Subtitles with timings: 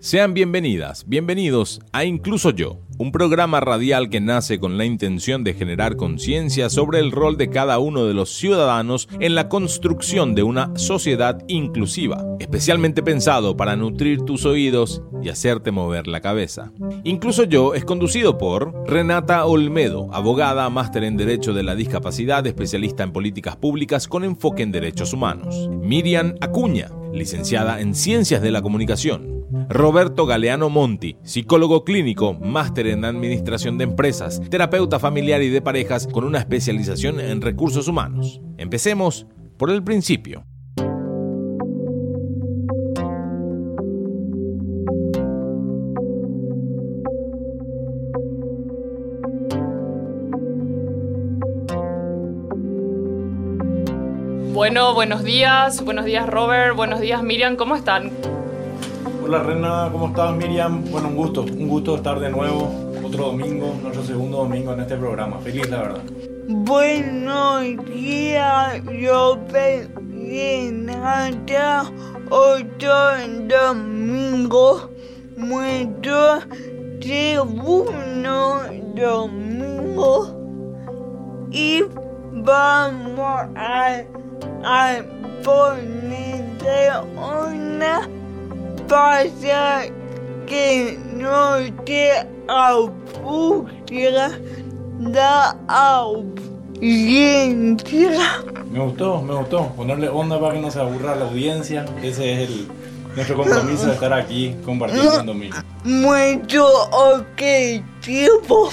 [0.00, 5.54] Sean bienvenidas, bienvenidos a Incluso Yo, un programa radial que nace con la intención de
[5.54, 10.44] generar conciencia sobre el rol de cada uno de los ciudadanos en la construcción de
[10.44, 16.72] una sociedad inclusiva, especialmente pensado para nutrir tus oídos y hacerte mover la cabeza.
[17.02, 23.02] Incluso Yo es conducido por Renata Olmedo, abogada, máster en Derecho de la Discapacidad, especialista
[23.02, 25.68] en políticas públicas con enfoque en derechos humanos.
[25.82, 29.40] Miriam Acuña, licenciada en Ciencias de la Comunicación.
[29.68, 36.06] Roberto Galeano Monti, psicólogo clínico, máster en administración de empresas, terapeuta familiar y de parejas
[36.06, 38.40] con una especialización en recursos humanos.
[38.58, 39.26] Empecemos
[39.58, 40.44] por el principio.
[54.60, 58.10] Bueno, buenos días, buenos días Robert, buenos días Miriam, ¿cómo están?
[59.24, 60.84] Hola Rena, ¿cómo estás Miriam?
[60.90, 62.70] Bueno, un gusto, un gusto estar de nuevo,
[63.02, 65.38] otro domingo, nuestro segundo domingo en este programa.
[65.38, 66.02] Feliz, la verdad.
[66.46, 71.90] Buenos días, Robert Renata,
[72.28, 73.16] otro
[73.48, 74.90] domingo,
[75.38, 76.40] nuestro
[77.00, 78.60] segundo
[78.94, 80.36] domingo.
[81.50, 81.82] Y
[82.32, 84.02] vamos a,
[84.64, 85.02] a
[85.44, 88.08] ponerle una
[88.88, 89.82] pasa
[90.46, 92.12] que no te
[92.48, 93.96] aburra
[95.00, 95.56] la
[95.96, 96.50] audiencia.
[98.70, 99.68] Me gustó, me gustó.
[99.76, 101.84] Ponerle onda para que no se aburra la audiencia.
[102.02, 102.68] Ese es el,
[103.14, 105.56] nuestro compromiso de estar aquí compartiendo domingo.
[105.84, 108.70] Mucho objetivo.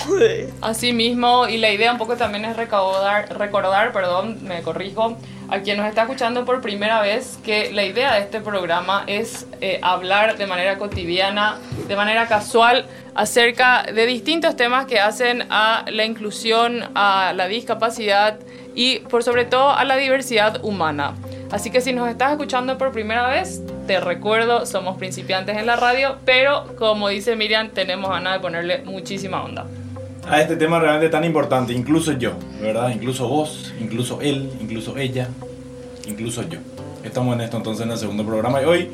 [0.62, 5.18] Así mismo, y la idea un poco también es recaudar, recordar, perdón, me corrijo,
[5.50, 9.48] a quien nos está escuchando por primera vez que la idea de este programa es
[9.62, 15.86] eh, hablar de manera cotidiana, de manera casual, acerca de distintos temas que hacen a
[15.90, 18.40] la inclusión, a la discapacidad
[18.76, 21.16] y por sobre todo a la diversidad humana.
[21.50, 25.78] Así que si nos estás escuchando por primera vez, te recuerdo, somos principiantes en la
[25.78, 29.66] radio, pero como dice Miriam, tenemos ganas de ponerle muchísima onda
[30.30, 32.90] a este tema realmente tan importante, incluso yo, ¿verdad?
[32.90, 35.30] Incluso vos, incluso él, incluso ella,
[36.08, 36.60] incluso yo.
[37.04, 38.90] Estamos en esto entonces en el segundo programa y hoy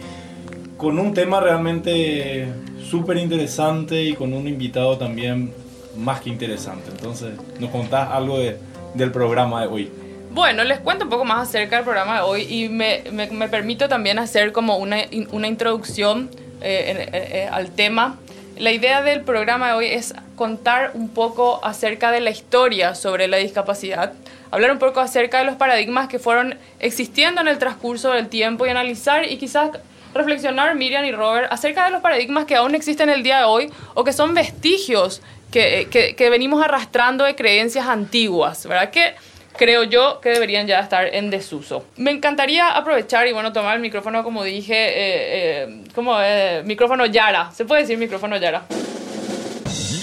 [0.78, 2.48] con un tema realmente
[2.90, 5.54] súper interesante y con un invitado también
[5.98, 6.90] más que interesante.
[6.92, 8.58] Entonces, ¿nos contás algo de,
[8.94, 9.92] del programa de hoy?
[10.34, 13.48] Bueno, les cuento un poco más acerca del programa de hoy y me, me, me
[13.48, 14.98] permito también hacer como una,
[15.32, 16.30] una introducción
[16.62, 18.18] eh, eh, al tema
[18.58, 23.28] la idea del programa de hoy es contar un poco acerca de la historia sobre
[23.28, 24.14] la discapacidad,
[24.54, 28.68] hablar un poco acerca de los paradigmas que fueron existiendo en el transcurso del tiempo
[28.68, 29.72] y analizar y quizás
[30.14, 33.72] reflexionar, Miriam y Robert, acerca de los paradigmas que aún existen el día de hoy
[33.96, 38.92] o que son vestigios que, que, venimos arrastrando de creencias antiguas, ¿verdad?
[38.92, 39.16] Que
[39.58, 41.86] creo yo que deberían ya estar en desuso.
[41.98, 47.08] Me encantaría aprovechar y bueno, tomar el micrófono como dije, eh, eh, como eh, micrófono
[47.08, 47.52] Yara.
[47.52, 48.66] ¿Se puede decir micrófono Yara?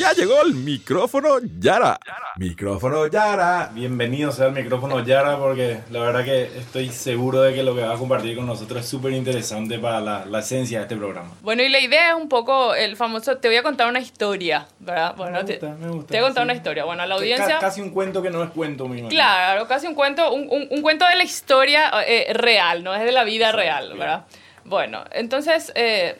[0.00, 2.00] Ya llegó el micrófono Yara.
[2.36, 3.70] Micrófono Yara.
[3.74, 7.82] Bienvenido sea el micrófono Yara porque la verdad que estoy seguro de que lo que
[7.82, 11.32] va a compartir con nosotros es súper interesante para la, la, esencia de este programa.
[11.42, 14.66] Bueno, y la idea es un poco el famoso, te voy a contar una historia,
[14.78, 15.14] ¿verdad?
[15.18, 16.46] Bueno, me gusta, te, me gusta, te voy a contar sí.
[16.46, 16.84] una historia.
[16.86, 17.58] Bueno, a la audiencia...
[17.58, 19.06] Casi un cuento que no es cuento, mi.
[19.06, 23.04] Claro, casi un cuento, un, un, un cuento de la historia eh, real, no es
[23.04, 24.24] de la vida real, ¿verdad?
[24.64, 25.70] Bueno, entonces...
[25.74, 26.16] Eh,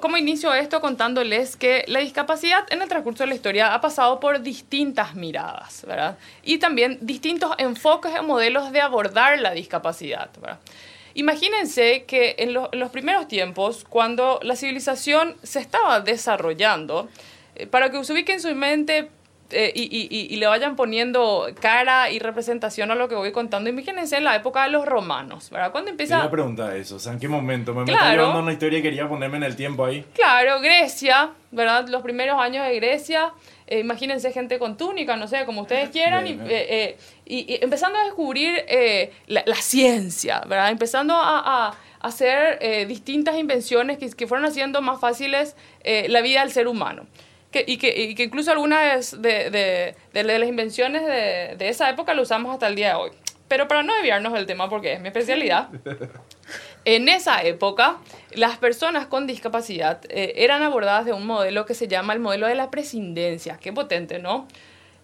[0.00, 4.18] ¿Cómo inicio esto contándoles que la discapacidad en el transcurso de la historia ha pasado
[4.18, 6.18] por distintas miradas, ¿verdad?
[6.42, 10.58] Y también distintos enfoques y modelos de abordar la discapacidad, ¿verdad?
[11.14, 17.08] Imagínense que en, lo, en los primeros tiempos, cuando la civilización se estaba desarrollando,
[17.54, 19.08] eh, para que se ubique en su mente
[19.50, 23.70] eh, y, y, y, le vayan poniendo cara y representación a lo que voy contando.
[23.70, 25.72] Imagínense en la época de los romanos, ¿verdad?
[25.72, 26.18] Cuando empieza...
[26.20, 27.72] Una pregunta eso, o sea, ¿en qué momento?
[27.74, 27.98] Me, Claro.
[28.00, 30.04] me está llevando una historia y quería ponerme en el tiempo ahí.
[30.14, 31.86] Claro, Grecia, ¿verdad?
[31.88, 33.32] Los primeros años de Grecia.
[33.68, 37.52] eh, imagínense gente con túnica, no sé, como ustedes quieran, y, Bien, eh, eh, y-
[37.54, 40.70] y empezando a descubrir eh, la, la ciencia, ¿verdad?
[40.70, 46.40] Empezando a, a hacer eh, distintas invenciones que, que fueron haciendo más fáciles la vida
[46.40, 47.06] del ser humano.
[47.56, 51.68] Que, y, que, y que incluso algunas de, de, de- de las invenciones de, de
[51.70, 53.10] esa época lo usamos hasta el día de hoy.
[53.48, 55.68] Pero para no desviarnos del tema, porque es mi especialidad,
[56.84, 57.96] en esa época,
[58.32, 62.46] las personas con discapacidad eh, eran abordadas de un modelo que se llama el modelo
[62.46, 63.56] de la prescindencia.
[63.58, 64.46] Qué potente, ¿no?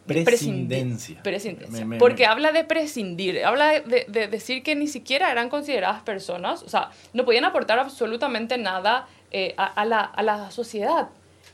[0.07, 1.23] Prescindencia.
[1.23, 1.79] Prescindencia.
[1.81, 5.49] Me- me- Porque me- habla de prescindir, habla de, de decir que ni siquiera eran
[5.49, 10.51] consideradas personas, o sea, no podían aportar absolutamente nada eh, a, a la, a la
[10.51, 11.09] sociedad.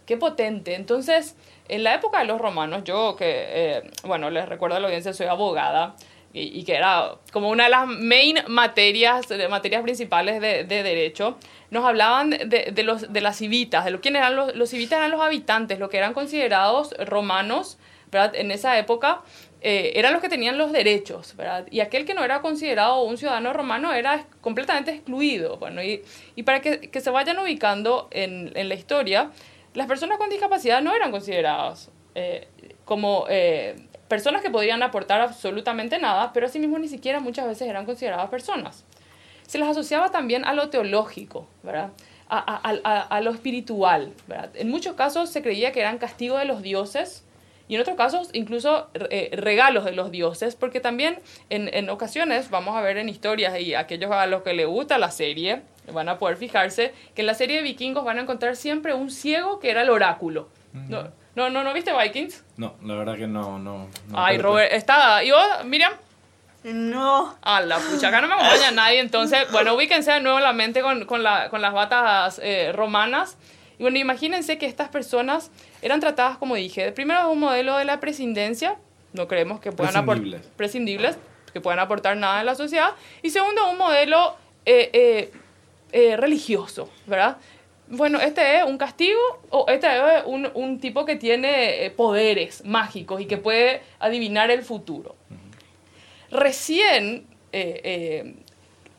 [0.09, 0.75] Qué potente.
[0.75, 1.37] Entonces,
[1.69, 5.13] en la época de los romanos, yo que, eh, bueno, les recuerdo a la audiencia,
[5.13, 5.97] soy abogada
[6.33, 10.83] y, y que era como una de las main materias, de materias principales de, de
[10.83, 11.37] derecho,
[11.71, 14.97] nos hablaban de, de los, de las civitas, de lo quién eran los, los civitas
[14.97, 17.77] eran los habitantes, lo que eran considerados romanos,
[18.11, 18.35] ¿verdad?
[18.35, 19.21] En esa época
[19.61, 21.67] eh, eran los que tenían los derechos, ¿verdad?
[21.71, 25.59] Y aquel que no era considerado un ciudadano romano era completamente excluido.
[25.59, 26.03] Bueno, y,
[26.35, 29.33] y para que, que se vayan ubicando en, en la historia,
[29.79, 32.49] las personas con discapacidad no eran consideradas eh,
[32.85, 33.77] como eh,
[34.09, 38.85] personas que podían aportar absolutamente nada, pero asimismo ni siquiera muchas veces eran consideradas personas.
[39.47, 41.91] Se las asociaba también a lo teológico, ¿verdad?
[42.29, 44.13] A, a- a- a lo espiritual.
[44.27, 44.51] ¿verdad?
[44.55, 47.25] En muchos casos se creía que eran castigo de los dioses
[47.69, 51.19] y en otros casos incluso eh, regalos de los dioses, porque también
[51.51, 54.99] en, en ocasiones, vamos a ver en historias y aquellos a los que les gusta
[54.99, 55.63] la serie,
[55.93, 59.11] van a poder fijarse que en la serie de vikingos van a encontrar siempre un
[59.11, 60.49] ciego que era el oráculo.
[60.73, 62.45] No, no, no, ¿no viste Vikings?
[62.57, 63.89] No, la verdad que no, no.
[64.09, 65.23] no, Ay, Robert, está.
[65.25, 65.93] ¿Y vos, Miriam?
[66.65, 70.53] No, A la pucha, acá no me acompaña nadie, entonces, bueno, ubíquense de nuevo la
[70.53, 73.39] mente con, con, la- con las batas eh, romanas.
[73.79, 75.53] Y bueno, imagínense que estas personas
[75.83, 78.77] eran tratadas, como dije, primero un modelo de la prescindencia,
[79.13, 80.53] no creemos que puedan aportar Prescindibles.
[80.57, 81.19] prescindibles,
[81.53, 82.91] que puedan aportar nada en la sociedad,
[83.23, 84.35] y segundo, un modelo
[84.67, 85.33] eh, eh,
[85.93, 87.39] eh, religioso, ¿verdad?
[87.89, 89.19] Bueno, este es un castigo
[89.51, 94.51] o este es un, un tipo que tiene eh, poderes mágicos y que puede adivinar
[94.51, 95.17] el futuro
[96.31, 98.35] recién, eh,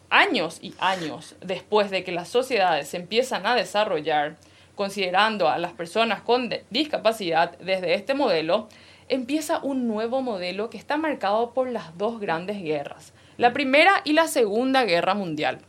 [0.09, 4.37] años y años después de que las sociedades se empiezan a desarrollar,
[4.75, 8.69] considerando a las personas con discapacidad desde este modelo,
[9.07, 14.13] empieza un nuevo modelo que está marcado por las dos grandes guerras, la Primera y
[14.13, 15.59] la Segunda Guerra Mundial.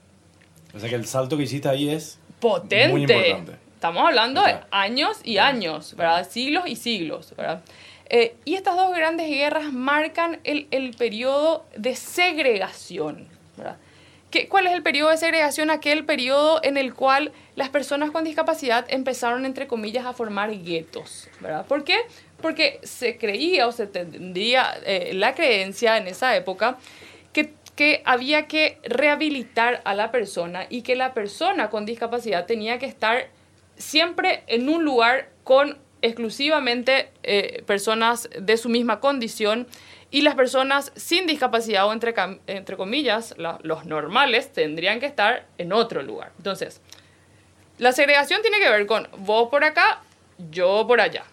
[0.75, 2.89] O sea que el salto que hiciste ahí es Potente.
[2.89, 3.53] muy importante.
[3.75, 6.29] Estamos hablando de años y años, ¿verdad?
[6.29, 7.63] Siglos y siglos, ¿verdad?
[8.11, 13.27] Eh, y estas dos grandes guerras marcan el, el periodo de segregación,
[13.57, 13.77] ¿verdad?
[14.31, 15.71] ¿Qué- ¿Cuál es el periodo de segregación?
[15.71, 21.29] Aquel periodo en el cual las personas con discapacidad empezaron, entre comillas, a formar guetos,
[21.41, 21.67] ¿verdad?
[21.67, 21.97] ¿Por qué?
[22.41, 26.79] Porque se creía o se tendría eh, la creencia en esa época
[27.81, 32.85] que, había que rehabilitar a la persona y que la persona con discapacidad tenía que
[32.85, 33.29] estar
[33.79, 39.67] siempre en un lugar con exclusivamente eh, personas de su misma condición
[40.11, 42.15] y las personas sin discapacidad o entre,
[42.49, 46.33] entre comillas, la- los normales, tendrían que estar en otro lugar.
[46.37, 46.83] Entonces,
[47.79, 50.03] la segregación tiene que ver con vos por acá,
[50.51, 51.25] yo por allá.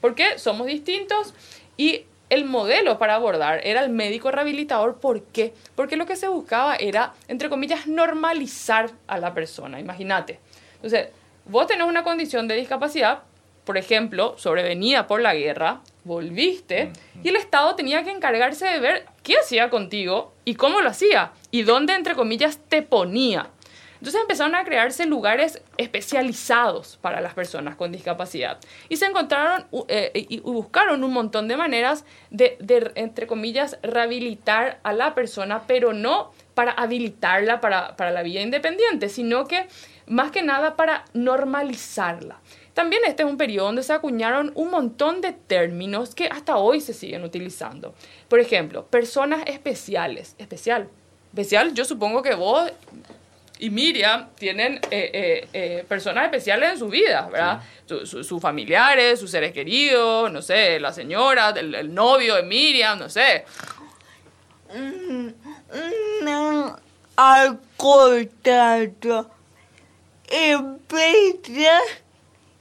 [0.00, 1.34] Porque somos distintos
[1.76, 4.98] y el modelo para abordar era el médico rehabilitador.
[4.98, 5.52] ¿Por qué?
[5.74, 9.80] Porque lo que se buscaba era, entre comillas, normalizar a la persona.
[9.80, 10.38] Imagínate.
[10.76, 11.08] Entonces,
[11.46, 13.24] vos tenés una condición de discapacidad,
[13.64, 16.92] por ejemplo, sobrevenida por la guerra, volviste
[17.22, 21.32] y el Estado tenía que encargarse de ver qué hacía contigo y cómo lo hacía
[21.50, 23.48] y dónde, entre comillas, te ponía.
[24.00, 28.58] Entonces empezaron a crearse lugares especializados para las personas con discapacidad
[28.88, 33.78] y se encontraron eh, y y buscaron un montón de maneras de, de, entre comillas,
[33.82, 39.66] rehabilitar a la persona, pero no para habilitarla para, para la vida independiente, sino que
[40.06, 42.40] más que nada para normalizarla.
[42.74, 46.80] También este es un periodo donde se acuñaron un montón de términos que hasta hoy
[46.80, 47.94] se siguen utilizando.
[48.28, 50.34] Por ejemplo, personas especiales.
[50.38, 50.88] Especial.
[51.30, 52.72] Especial, yo supongo que vos
[53.60, 57.60] y Miriam tienen eh, eh, eh, personas especiales en sus vidas, ¿verdad?
[57.86, 62.42] Su- su- sus familiares, sus seres queridos, no sé, la señora, el, el novio de
[62.42, 63.44] Miriam, no sé.
[66.22, 66.78] no,
[67.16, 69.28] al contrario,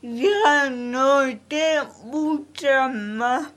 [0.01, 3.47] ya no te mucha más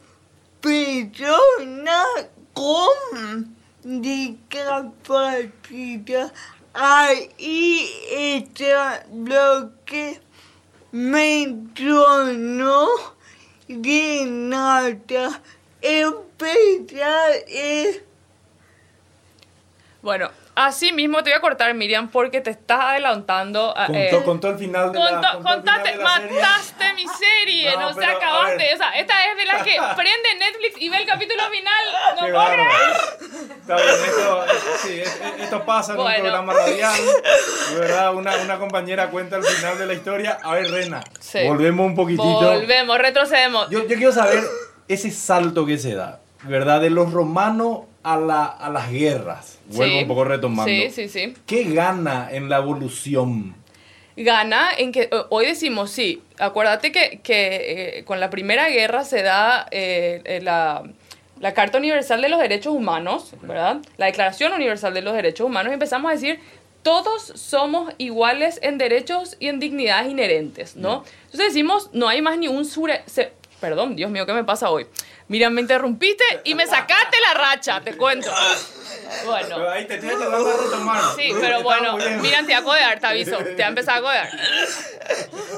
[0.61, 2.05] persona
[2.53, 6.33] con discapacidad.
[6.73, 10.21] Ahí está lo que
[10.93, 12.87] mencionó
[13.83, 15.41] Renata.
[15.81, 18.01] Empezar es
[20.03, 23.77] Bueno, así mismo te voy a cortar, Miriam, porque te estás adelantando.
[23.77, 26.11] a- Contó, eh, contó el final de la, Contó- contó el final contaste, de la
[26.17, 26.41] serie.
[26.41, 28.75] mataste mi serie, No, a acabaste.
[28.75, 31.75] O sea, esta es de las que prende Netflix y ve el capítulo final.
[32.15, 32.71] No puedo creer.
[33.61, 34.45] Está bien, esto,
[34.83, 36.17] sí, es- es- esto pasa en Bueno.
[36.17, 37.01] un programa radial.
[37.73, 40.39] De verdad, una, una compañera cuenta el final de la historia.
[40.43, 41.41] A ver, Rena, Sí.
[41.47, 42.25] volvemos un poquitito.
[42.41, 43.69] Volvemos, retrocedemos.
[43.71, 44.43] Yo, yo quiero saber
[44.87, 46.81] ese salto que se da, ¿verdad?
[46.81, 49.59] De los romanos a, la, a las guerras.
[49.67, 50.03] Vuelvo Sí.
[50.03, 50.71] un poco retomando.
[50.71, 51.35] Sí, sí, sí.
[51.47, 53.57] ¿Qué gana en la evolución?
[54.17, 59.05] Gana en que eh, hoy decimos, sí, acuérdate que, que eh, con la Primera Guerra
[59.05, 60.85] se da eh, la,
[61.41, 63.79] la Carta Universal de los Derechos Humanos, ¿verdad?
[63.97, 66.39] La Declaración Universal de los Derechos Humanos y empezamos a decir,
[66.85, 71.03] todos somos iguales en derechos y en dignidades inherentes, ¿no?
[71.25, 73.03] Entonces decimos, no hay más ni un sure...
[73.07, 73.33] se-
[73.65, 74.87] perdón, Dios mío, ¿qué me pasa hoy?
[75.29, 78.31] Mira, me interrumpiste y me sacaste la racha, te cuento.
[79.25, 79.57] Bueno.
[79.57, 81.03] Pero ahí te estoy retomar.
[81.17, 83.39] Sí, pero bueno, mira, te va a codear, te aviso.
[83.39, 84.29] Te va a empezar a codear.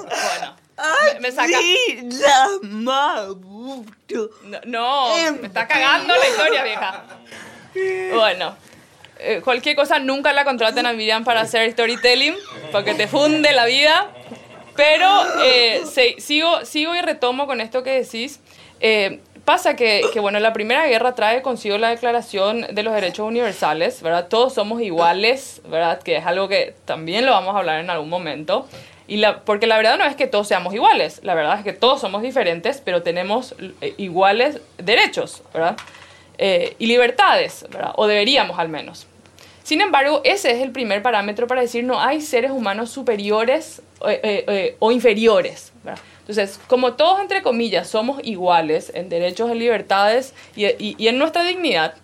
[0.04, 0.56] Bueno.
[1.14, 1.58] Me, me saca.
[1.58, 4.30] Sí, la mabuto.
[4.44, 7.04] No, no, me está cagando la historia, vieja.
[8.14, 8.56] Bueno.
[9.18, 12.36] eh, cualquier cosa, nunca la contraten a Miriam para hacer storytelling,
[12.70, 14.12] porque te funde la vida.
[14.76, 15.08] Pero
[15.42, 18.40] eh, se- sigo, sigo y retomo con esto que decís.
[18.80, 23.26] Eh, pasa que, que, bueno, la Primera Guerra trae consigo la Declaración de los Derechos
[23.26, 24.28] Universales, ¿verdad?
[24.28, 26.00] Todos somos iguales, ¿verdad?
[26.02, 28.68] Que es algo que también lo vamos a hablar en algún momento.
[29.08, 31.72] Y la, porque la verdad no es que todos seamos iguales, la verdad es que
[31.72, 35.76] todos somos diferentes, pero tenemos eh, iguales derechos, ¿verdad?
[36.38, 37.92] Eh, y libertades, ¿verdad?
[37.94, 39.06] O deberíamos al menos.
[39.66, 44.20] Sin embargo, ese es el primer parámetro para decir no hay seres humanos superiores eh,
[44.22, 45.72] eh, eh, o inferiores.
[45.82, 46.00] ¿verdad?
[46.20, 51.18] Entonces, como todos, entre comillas, somos iguales en derechos, en libertades y, y- y en
[51.18, 51.94] nuestra dignidad,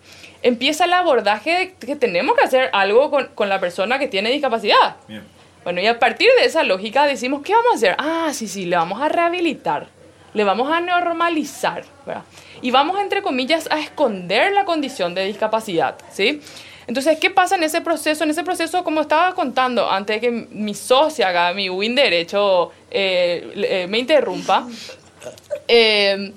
[0.41, 4.29] empieza el abordaje de que tenemos que hacer algo con, con la persona que tiene
[4.31, 4.97] discapacidad.
[5.07, 5.23] Bien.
[5.63, 7.95] Bueno, y a partir de esa lógica decimos, ¿qué vamos a hacer?
[7.97, 9.87] Ah, sí, sí, le vamos a rehabilitar,
[10.33, 12.23] le vamos a normalizar, ¿verdad?
[12.61, 16.41] Y vamos, entre comillas, a esconder la condición de discapacidad, ¿sí?
[16.87, 18.23] Entonces, ¿qué pasa en ese proceso?
[18.23, 23.51] En ese proceso, como estaba contando antes de que mi socia, mi win derecho, eh,
[23.55, 24.67] eh, me interrumpa,
[25.67, 26.33] eh,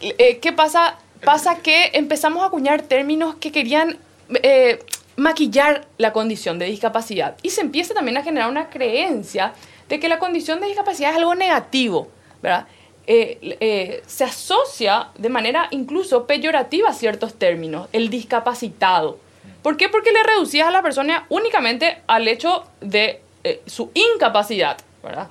[0.00, 0.96] eh, ¿qué pasa?
[1.24, 3.98] Pasa que empezamos a acuñar términos que querían
[4.42, 4.78] eh,
[5.16, 7.36] maquillar la condición de discapacidad.
[7.42, 9.52] Y se empieza también a generar una creencia
[9.88, 12.08] de que la condición de discapacidad es algo negativo,
[12.40, 12.66] ¿verdad?
[13.06, 19.18] Eh, eh, se asocia de manera incluso peyorativa a ciertos términos, el discapacitado.
[19.62, 19.88] ¿Por qué?
[19.88, 25.28] Porque le reducías a la persona únicamente al hecho de eh, su incapacidad, ¿verdad?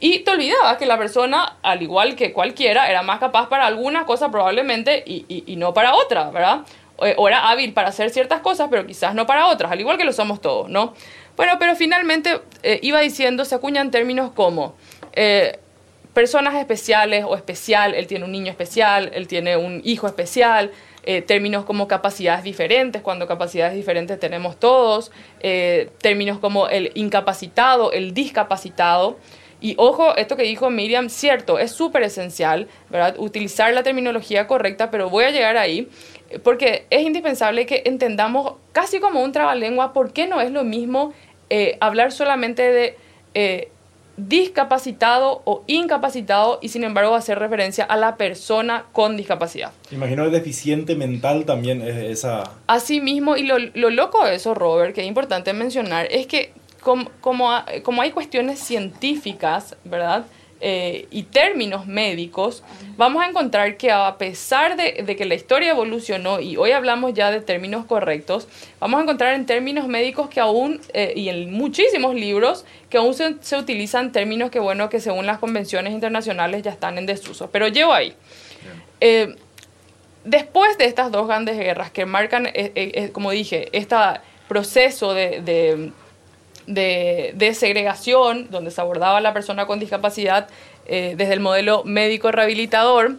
[0.00, 4.06] Y te olvidabas que la persona, al igual que cualquiera, era más capaz para alguna
[4.06, 6.60] cosa probablemente y, y- y no para otra, ¿verdad?
[6.96, 10.04] O, era hábil para hacer ciertas cosas, pero quizás no para otras, al igual que
[10.04, 10.94] lo somos todos, ¿no?
[11.36, 14.74] Bueno, pero finalmente eh, iba diciendo, se acuñan términos como
[15.14, 15.58] eh,
[16.12, 20.72] personas especiales o especial, él tiene un niño especial, él tiene un hijo especial,
[21.02, 27.92] eh, términos como capacidades diferentes, cuando capacidades diferentes tenemos todos, eh, términos como el incapacitado,
[27.92, 29.18] el discapacitado.
[29.62, 33.14] Y ojo, esto que dijo Miriam, cierto, es súper esencial, ¿verdad?
[33.18, 35.88] Utilizar la terminología correcta, pero voy a llegar ahí,
[36.42, 41.12] porque es indispensable que entendamos casi como un trabalengua por qué no es lo mismo
[41.50, 42.96] eh, hablar solamente de
[44.28, 49.72] discapacitado o incapacitado y sin embargo hacer referencia a la persona con discapacidad.
[49.90, 52.44] Imagino que deficiente mental también es esa...
[52.66, 57.06] Asimismo, y lo, lo loco de eso, Robert, que es importante mencionar, es que com-
[57.20, 60.24] como, ha- como hay cuestiones científicas, ¿verdad?
[60.62, 62.62] Eh, y términos médicos,
[62.98, 67.14] vamos a encontrar que a pesar de, de que la historia evolucionó y hoy hablamos
[67.14, 68.46] ya de términos correctos,
[68.78, 73.14] vamos a encontrar en términos médicos que aún, eh, y en muchísimos libros, que aún
[73.14, 77.48] se, se utilizan términos que, bueno, que según las convenciones internacionales ya están en desuso.
[77.50, 78.12] Pero llevo ahí.
[79.00, 79.34] Eh,
[80.24, 82.48] después de estas dos grandes guerras que marcan,
[83.12, 83.96] como dije, este
[84.46, 85.92] proceso de, de,
[86.66, 90.48] de- segregación, donde se abordaba a la persona con discapacidad
[90.86, 93.16] eh, desde el modelo médico rehabilitador,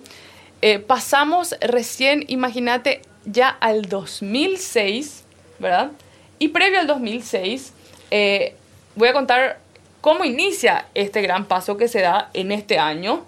[0.61, 5.23] eh, pasamos recién, imagínate, ya al 2006,
[5.59, 5.91] ¿verdad?
[6.39, 7.73] Y previo al 2006,
[8.11, 8.55] eh,
[8.95, 9.59] voy a contar
[10.01, 13.25] cómo inicia este gran paso que se da en este año.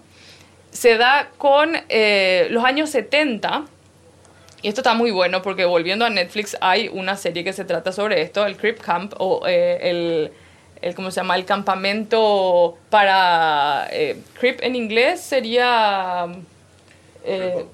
[0.72, 3.64] Se da con los años 70,
[4.64, 7.92] y esto está muy bueno porque volviendo a Netflix hay una serie que se trata
[7.92, 10.32] sobre esto, el Crip Camp o eh, el,
[10.80, 11.36] el, ¿cómo se llama?
[11.36, 13.86] El campamento para...
[13.92, 16.26] Eh, Crip en inglés sería...
[17.24, 17.64] Eh,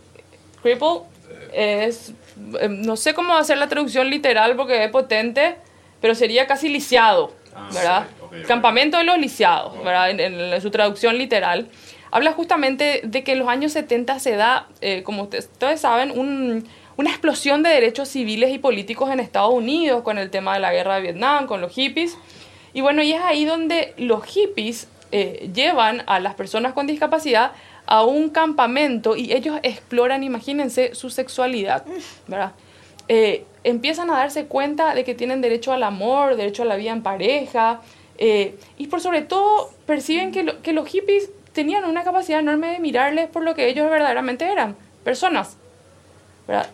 [0.63, 1.01] cripple
[1.53, 2.13] es
[2.61, 5.57] eh, no sé cómo hacer la traducción literal porque es potente,
[6.01, 8.07] pero sería casi lisiado, Ah, ¿verdad?
[8.21, 8.47] ok, ok, ok.
[8.47, 10.11] Campamento de los lisiados, ¿verdad?
[10.11, 11.69] En, en su traducción literal.
[12.13, 16.13] Habla justamente de que en los años 70 se da, eh, como ustedes, ustedes saben,
[16.17, 16.69] un-
[17.01, 20.71] una explosión de derechos civiles y políticos en Estados Unidos con el tema de la
[20.71, 22.19] guerra de Vietnam, con los hippies.
[22.75, 27.53] Y bueno, y es ahí donde los hippies eh, llevan a las personas con discapacidad
[27.87, 31.85] a un campamento y ellos exploran, imagínense, su sexualidad,
[32.29, 32.53] ¿verdad?
[33.09, 36.93] Eh, empiezan a darse cuenta de que tienen derecho al amor, derecho a la vida
[36.93, 37.81] en pareja,
[38.19, 42.69] eh, y por sobre todo perciben que, lo- que los hippies tenían una capacidad enorme
[42.73, 45.57] de mirarles por lo que ellos verdaderamente eran, personas.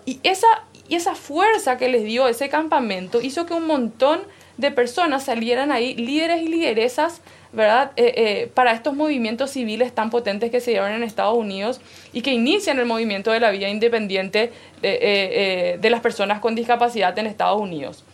[0.05, 0.47] Y esa,
[0.89, 4.21] y esa fuerza que les dio ese campamento hizo que un montón
[4.57, 7.21] de personas salieran ahí, líderes y lideresas,
[7.53, 7.93] ¿verdad?
[7.97, 11.81] Eh, eh, para estos movimientos civiles tan potentes que se dieron en Estados Unidos
[12.13, 16.55] y que inician el movimiento de la vida independiente de, eh, de las personas con
[16.55, 18.05] discapacidad en Estados Unidos.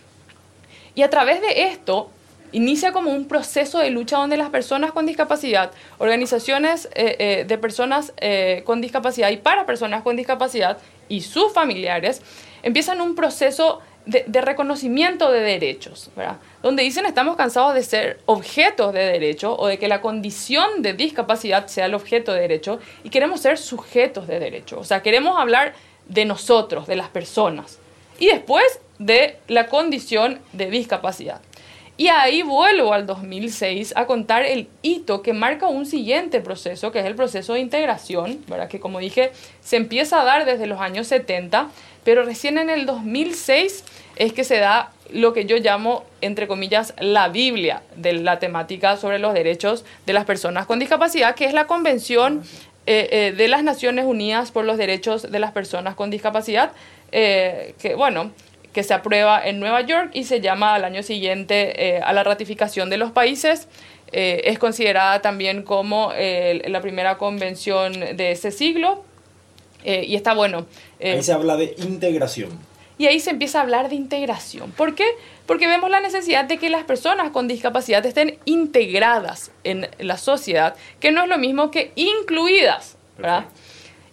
[0.94, 2.10] Y a través de esto
[2.52, 7.58] inicia como un proceso de lucha donde las personas con discapacidad, organizaciones eh, eh, de
[7.58, 10.78] personas eh, con discapacidad y para personas con discapacidad
[11.08, 12.22] y sus familiares,
[12.62, 16.36] empiezan un proceso de, reconocimiento de derechos, ¿verdad?
[16.62, 20.92] donde dicen estamos cansados de ser objetos de derecho o de que la condición de
[20.92, 25.38] discapacidad sea el objeto de derecho y queremos ser sujetos de derecho, o sea, queremos
[25.38, 25.74] hablar
[26.08, 27.78] de nosotros, de las personas
[28.18, 31.40] y después de la condición de discapacidad.
[31.96, 37.00] Y ahí vuelvo al 2006 a contar el hito que marca un siguiente proceso, que
[37.00, 38.68] es el proceso de integración, ¿verdad?
[38.68, 39.30] que como dije,
[39.60, 41.68] se empieza a dar desde los años 70,
[42.02, 43.84] pero recién en el 2006
[44.16, 48.96] es que se da lo que yo llamo, entre comillas, la Biblia de la temática
[48.96, 52.42] sobre los derechos de las personas con discapacidad, que es la Convención
[52.86, 56.72] eh, eh, de las Naciones Unidas por los Derechos de las Personas con Discapacidad,
[57.12, 58.32] eh, que bueno,
[58.72, 62.24] que se aprueba en Nueva York y se llama al año siguiente eh, a la
[62.24, 63.68] ratificación de los países.
[64.12, 69.04] Eh, es considerada también como eh, la primera convención de ese siglo.
[69.84, 70.66] Eh, y está bueno.
[71.00, 72.50] eh, Ahí se habla de integración.
[72.98, 74.70] y ahí se empieza a hablar de integración.
[74.72, 75.04] ¿Por qué?
[75.46, 80.76] Porque vemos la necesidad de que las personas con discapacidad estén integradas en la sociedad,
[81.00, 83.46] que no es lo mismo que incluidas, ¿verdad?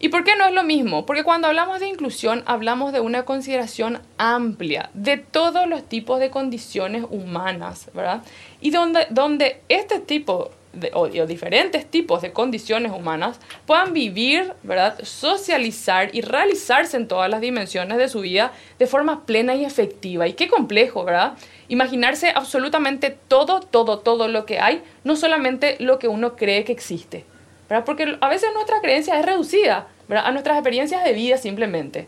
[0.02, 1.06] ¿Y por qué no es lo mismo?
[1.06, 6.30] Porque cuando hablamos de inclusión hablamos de una consideración amplia de todos los tipos de
[6.30, 8.24] condiciones humanas, ¿verdad?
[8.62, 14.54] Y donde, donde este tipo de, o, o diferentes tipos de condiciones humanas puedan vivir,
[14.64, 14.98] ¿verdad?
[15.04, 20.28] Socializar y realizarse en todas las dimensiones de su vida de forma plena y efectiva.
[20.28, 21.34] Y qué complejo, ¿verdad?
[21.68, 26.72] Imaginarse absolutamente todo, todo, todo lo que hay, no solamente lo que uno cree que
[26.72, 27.26] existe.
[27.70, 27.86] ¿Verdad?
[27.86, 32.08] Porque a veces nuestra creencia es reducida a nuestras experiencias de vida simplemente.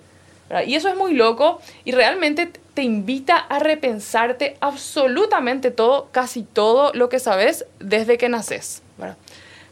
[0.66, 6.92] Y eso es muy loco y realmente te invita a repensarte absolutamente todo, casi todo
[6.94, 8.82] lo que sabes desde que naces.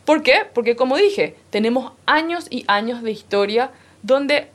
[0.06, 0.46] ¿Por qué?
[0.54, 3.72] Porque como dije, tenemos años y años de historia
[4.04, 4.48] donde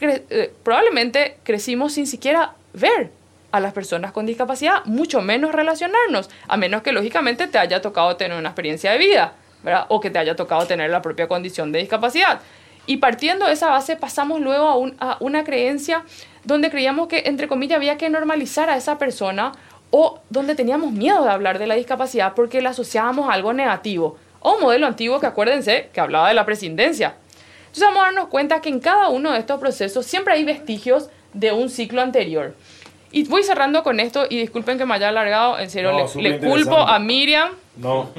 [0.00, 3.10] eh, probablemente crecimos sin siquiera ver
[3.52, 8.16] a las personas con discapacidad, mucho menos relacionarnos, a menos que lógicamente te haya tocado
[8.16, 9.86] tener una experiencia de vida, ¿verdad?
[9.88, 12.40] O que te haya tocado tener la propia condición de discapacidad.
[12.86, 16.02] Y partiendo de esa base pasamos luego a, un- a una creencia
[16.44, 19.52] donde creíamos que, entre comillas, había que normalizar a esa persona
[19.90, 24.16] o donde teníamos miedo de hablar de la discapacidad porque la asociábamos a algo negativo.
[24.40, 27.14] O un modelo antiguo que acuérdense que hablaba de la presidencia.
[27.60, 31.10] Entonces vamos a darnos cuenta que en cada uno de estos procesos siempre hay vestigios
[31.34, 32.54] de un ciclo anterior.
[33.12, 36.38] Y voy cerrando con esto y disculpen que me haya alargado, en serio, No, le-
[36.38, 37.50] culpo a Miriam.
[37.76, 38.10] No,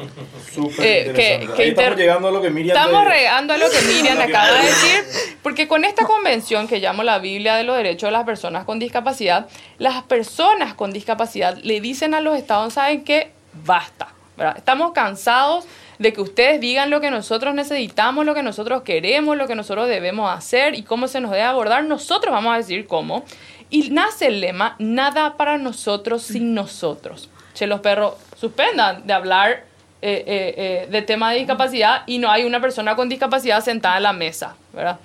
[0.54, 1.54] súper Eh, interesante.
[1.56, 4.66] que- estamos llegando a lo que Miriam Estamos regando a lo que Miriam acaba de
[4.66, 5.04] decir,
[5.44, 8.80] porque con esta convención que llamo la Biblia de los Derechos de las Personas con
[8.80, 13.32] Discapacidad, las personas con discapacidad le dicen a los estados, ¿saben qué?
[13.66, 14.58] Basta, ¿verdad?
[14.58, 15.66] Estamos cansados
[16.00, 19.88] de que ustedes digan lo que nosotros necesitamos, lo que nosotros queremos, lo que nosotros
[19.88, 21.84] debemos hacer y cómo se nos debe abordar.
[21.84, 23.24] Nosotros vamos a decir cómo.
[23.70, 27.30] Y nace el lema, nada para nosotros sin nosotros.
[27.54, 29.64] Che, los perros, suspendan de hablar
[30.02, 33.98] eh, eh, eh, de tema de discapacidad y no hay una persona con discapacidad sentada
[33.98, 35.00] en la mesa, ¿verdad?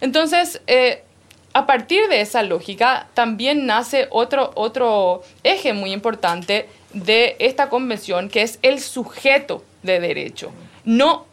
[0.00, 1.04] Entonces, eh,
[1.54, 8.28] a partir de esa lógica, también nace otro, otro eje muy importante de esta convención,
[8.28, 10.52] que es el sujeto de derecho,
[10.84, 11.26] no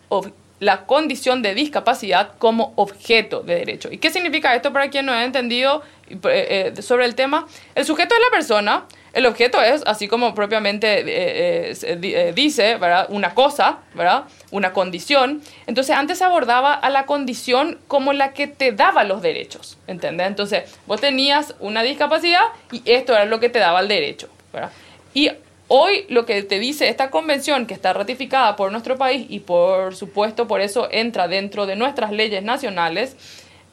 [0.60, 3.90] la condición de discapacidad como objeto de derecho.
[3.92, 7.48] ¿Y qué significa esto para quien no haya entendido eh, eh, sobre el tema?
[7.76, 12.76] El sujeto es la persona, El objeto es, así como propiamente eh, eh, eh, dice,
[12.76, 13.08] ¿verdad?
[13.10, 14.26] una cosa, ¿verdad?
[14.52, 15.42] una condición.
[15.68, 20.28] Entonces antes se abordaba a la condición como la que te daba los derechos, ¿entendés?
[20.28, 22.42] Entonces vos tenías una discapacidad
[22.72, 24.30] y esto era lo que te daba el derecho.
[24.54, 24.72] ¿verdad?
[25.14, 25.32] Y
[25.68, 29.96] hoy lo que te dice esta convención que está ratificada por nuestro país y por
[29.96, 33.16] supuesto por eso entra dentro de nuestras leyes nacionales,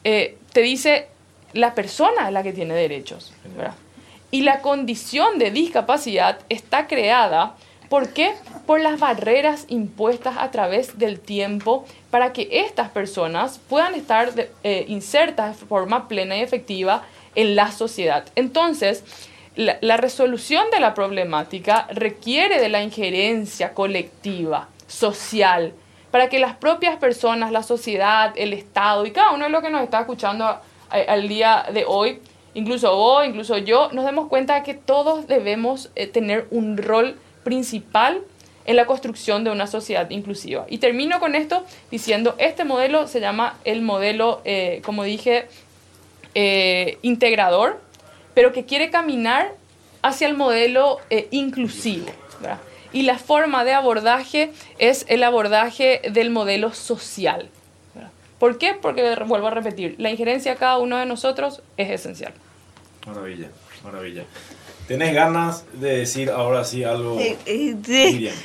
[0.03, 1.07] te dice
[1.53, 3.33] la persona es la que tiene derechos.
[3.55, 3.73] ¿verdad?
[4.29, 7.55] Y la condición de discapacidad está creada,
[7.89, 8.33] ¿por qué?
[8.65, 14.31] Por las barreras impuestas a través del tiempo para que estas personas puedan estar
[14.63, 17.03] eh, insertas de forma plena y efectiva
[17.35, 18.25] en la sociedad.
[18.35, 19.03] Entonces,
[19.55, 25.73] la, la resolución de la problemática requiere de la injerencia colectiva, social,
[26.11, 29.69] para que las propias personas, la sociedad, el Estado y cada uno de los que
[29.69, 30.59] nos está escuchando
[30.89, 32.21] al día de hoy
[32.57, 37.15] incluso vos, incluso yo, nos demos cuenta de que todos debemos eh, tener un rol
[37.43, 38.23] principal
[38.65, 40.65] en la construcción de una sociedad inclusiva.
[40.67, 45.47] Y termino con esto diciendo, este modelo se llama el modelo, eh, como dije,
[46.33, 47.79] eh, integrador,
[48.33, 49.51] pero que quiere caminar
[50.01, 50.99] hacia el modelo
[51.31, 52.07] inclusivo.
[52.91, 57.49] Y la forma de abordaje es el abordaje del modelo social.
[58.39, 58.75] ¿Por qué?
[58.79, 62.33] Porque, vuelvo a repetir, la injerencia de cada uno de nosotros es esencial.
[63.07, 63.49] Maravilla,
[63.83, 64.23] maravilla.
[64.87, 67.17] ¿Tienes ganas de decir ahora sí algo?
[67.19, 68.35] Eh, eh, Miriam.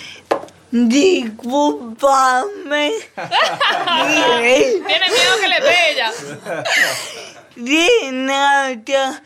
[0.70, 2.92] Disculpame.
[4.40, 6.12] Tiene miedo que le pegue ella.
[7.56, 9.22] De nada.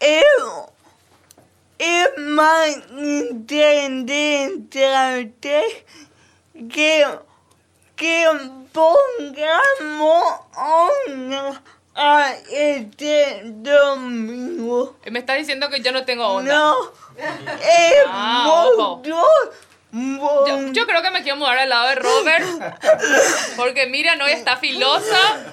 [0.00, 0.24] Es,
[1.78, 5.84] es más interesante
[6.68, 7.06] que,
[7.96, 8.26] que
[8.72, 10.24] pongamos
[11.06, 11.62] una
[11.94, 14.96] a este domingo.
[15.10, 16.54] Me está diciendo que yo no tengo onda.
[16.54, 16.74] No.
[17.16, 18.44] Es ah,
[19.02, 19.02] yo,
[20.72, 22.46] yo, creo que me quiero mudar al lado de Robert.
[23.56, 25.52] Porque Miriam hoy está filosa.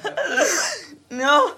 [1.10, 1.56] No.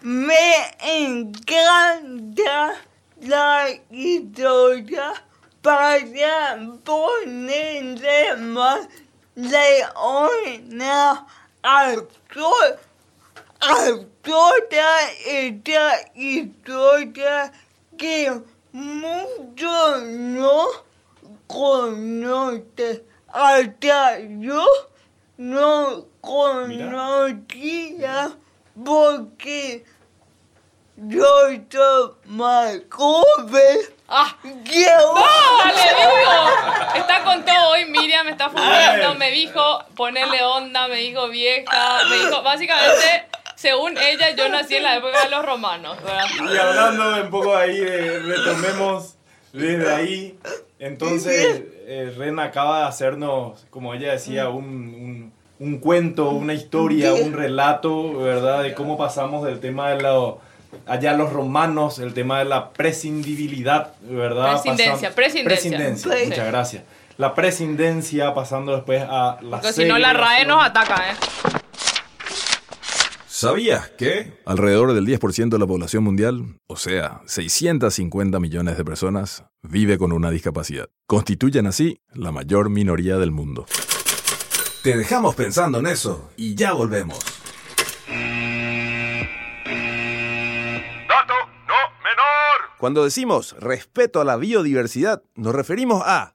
[0.00, 2.74] Me encanta
[3.20, 5.12] la historia
[5.60, 8.88] para ponerle más
[9.34, 11.26] leona
[11.62, 12.78] al sol
[14.22, 17.52] toda esta historia
[17.96, 18.40] que
[18.72, 20.66] muchos no
[21.46, 23.02] conocen.
[23.28, 24.64] Hasta yo
[25.36, 27.16] no conocía
[28.84, 29.84] porque
[30.96, 31.26] yo
[31.70, 33.78] soy más joven.
[34.08, 34.34] ¡Ah!
[34.42, 34.50] ¡No!
[34.52, 36.32] ¡Le digo!
[36.96, 42.00] Está con todo hoy, Miriam me está fumando, me dijo ponerle onda, me dijo vieja,
[42.08, 43.27] me dijo, básicamente
[43.58, 45.98] según ella, yo nací en la época de los romanos,
[46.52, 49.16] Y hablando un poco ahí, de, retomemos
[49.52, 50.38] desde ahí.
[50.78, 57.32] Entonces, eh, Ren acaba de hacernos, como ella decía, un, un, cuento, una historia, un
[57.32, 58.62] relato, ¿verdad?
[58.62, 60.34] De cómo pasamos del tema de la
[60.86, 64.52] allá los romanos, el tema de la prescindibilidad, ¿verdad?
[64.52, 65.44] Prescindencia, prescindencia.
[65.44, 66.82] Prescindencia, muchas gracias.
[67.16, 71.57] La prescindencia pasando después a la Porque si no la RAE nos ataca, ¿eh?
[73.40, 79.44] ¿Sabías que alrededor del 10% de la población mundial, o sea, 650 millones de personas,
[79.62, 80.88] vive con una discapacidad?
[81.06, 83.66] Constituyen así la mayor minoría del mundo.
[84.82, 87.20] Te dejamos pensando en eso y ya volvemos.
[91.08, 91.34] Dato
[91.68, 92.76] no menor.
[92.80, 96.34] Cuando decimos respeto a la biodiversidad, nos referimos a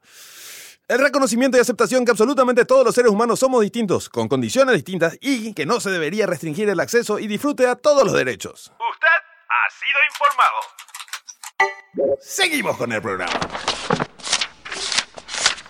[0.94, 5.18] el reconocimiento y aceptación que absolutamente todos los seres humanos somos distintos, con condiciones distintas
[5.22, 8.72] y que no se debería restringir el acceso y disfrute a todos los derechos.
[8.92, 9.08] Usted
[9.50, 10.60] ha sido informado.
[12.22, 13.34] Seguimos con el programa.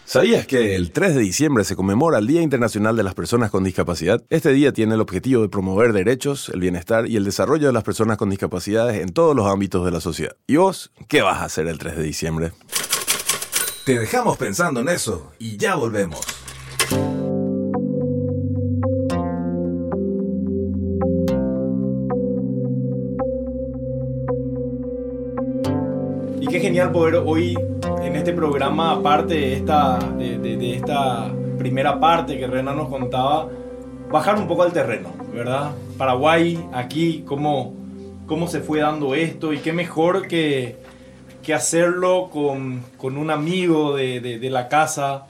[0.04, 3.64] ¿Sabías que el 3 de diciembre se conmemora el Día Internacional de las Personas con
[3.64, 4.22] Discapacidad?
[4.30, 7.84] Este día tiene el objetivo de promover derechos, el bienestar y el desarrollo de las
[7.84, 10.36] personas con discapacidades en todos los ámbitos de la sociedad.
[10.48, 12.52] ¿Y vos qué vas a hacer el 3 de diciembre?
[13.86, 16.22] Te dejamos pensando en eso y ya volvemos.
[26.40, 27.58] Y qué genial poder hoy
[28.02, 33.50] en este programa, aparte de esta, de, esta primera parte que Rena nos contaba,
[34.10, 35.72] bajar un poco al terreno, ¿verdad?
[35.98, 37.74] Paraguay, aquí, cómo,
[38.28, 40.78] cómo se fue dando esto y qué mejor que
[41.44, 45.26] que hacerlo con, un amigo de, la casa.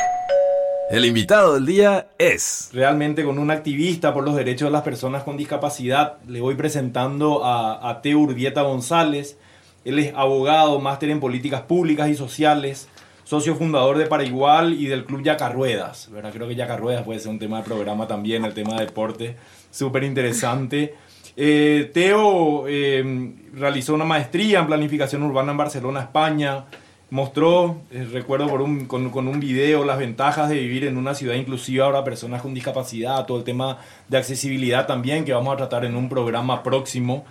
[0.89, 2.69] El invitado del día es...
[2.71, 6.17] Realmente con un activista por los derechos de las personas con discapacidad.
[6.27, 9.37] Le voy presentando a, a Teo Urbieta González.
[9.85, 12.87] Él es abogado, máster en políticas públicas y sociales,
[13.23, 16.09] socio fundador de Para Igual y del Club Yacarruedas.
[16.11, 16.31] ¿verdad?
[16.31, 19.35] Creo que Yacarruedas puede ser un tema de programa también, el tema de deporte,
[19.71, 20.93] súper interesante.
[21.35, 26.65] Eh, Teo eh, realizó una maestría en planificación urbana en Barcelona, España.
[27.09, 28.49] Mostró, eh, recuerdo
[28.87, 33.25] con, un video, las ventajas de vivir en una ciudad inclusiva para personas con discapacidad,
[33.25, 37.25] todo el tema de accesibilidad también, que vamos a tratar en un programa próximo.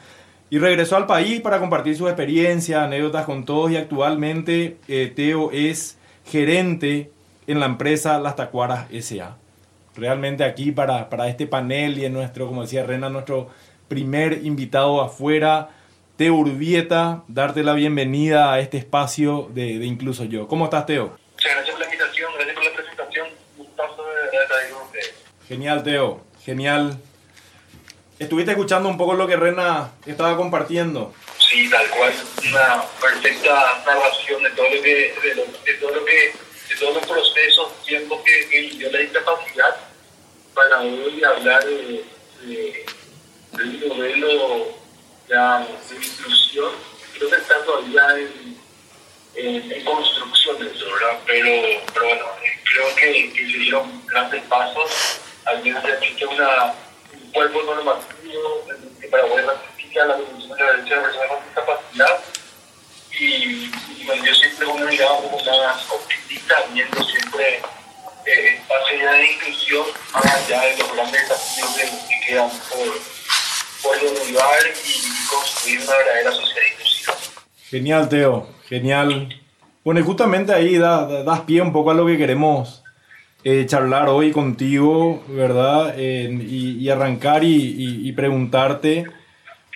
[0.50, 4.76] Y regresó al país para compartir su experiencia, anécdotas con todos y actualmente
[5.16, 7.10] Teo es gerente
[7.46, 9.36] en la empresa Las Tacuaras SA.
[9.96, 13.48] Realmente aquí para, para este panel y en nuestro, como decía Rena, nuestro
[13.92, 15.68] primer invitado afuera,
[16.16, 20.48] Teo Urbieta, darte la bienvenida a este espacio de, de, Incluso Yo.
[20.48, 21.18] ¿Cómo estás, Teo?
[21.32, 23.28] Muchas gracias por la invitación, gracias por la presentación.
[23.58, 25.14] Gustazo de estar con ustedes.
[25.46, 26.98] Genial, Teo, genial.
[28.18, 31.12] ¿Estuviste escuchando un poco lo que Rena estaba compartiendo?
[31.36, 32.14] Sí, tal cual,
[32.48, 36.32] una perfecta narración de todo lo que, de, lo, de todo lo que,
[36.70, 39.76] de todos los procesos, tiempos que, que vivió la discapacidad
[40.54, 42.04] para hoy hablar de,
[42.46, 42.86] de
[43.52, 44.82] del modelo
[45.28, 46.72] de inclusión,
[47.14, 48.56] creo que está todavía en,
[49.34, 51.18] en, en construcción de eso, ¿verdad?
[51.26, 52.24] Pero, pero bueno,
[52.64, 56.36] creo que, que se dieron grandes pasos, al menos ya existe un
[57.32, 58.66] cuerpo normativo
[59.00, 62.24] que Paraguay ratifica la Convención de la Derecha de Personas con Discapacidad
[63.18, 63.70] y,
[64.24, 67.62] yo siempre una mirada un poco más optimista, viendo siempre
[68.26, 71.70] eh, espacios de inclusión más allá de los grandes desafíos
[72.08, 73.11] que quedan por
[73.82, 77.14] y construir una verdadera sociedad inclusiva.
[77.68, 79.42] Genial, Teo, genial.
[79.84, 82.82] Bueno, justamente ahí das, das pie un poco a lo que queremos
[83.44, 85.96] eh, charlar hoy contigo, ¿verdad?
[85.98, 89.06] Y, arrancar y, preguntarte,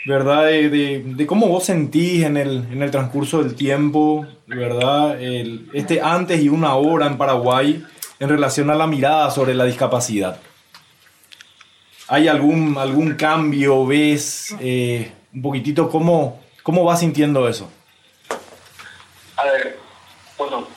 [0.07, 0.45] ¿verdad?
[0.45, 5.21] De, cómo vos sentís en el, en el transcurso del tiempo, ¿verdad?
[5.21, 7.85] Este antes y una hora en Paraguay
[8.21, 10.39] en relación a la mirada sobre la discapacidad.
[12.09, 13.85] ¿Hay algún, algún cambio?
[13.85, 17.69] ¿Ves eh, un poquitito cómo, cómo vas sintiendo eso?
[19.37, 19.77] A ver,
[20.39, 20.69] bueno,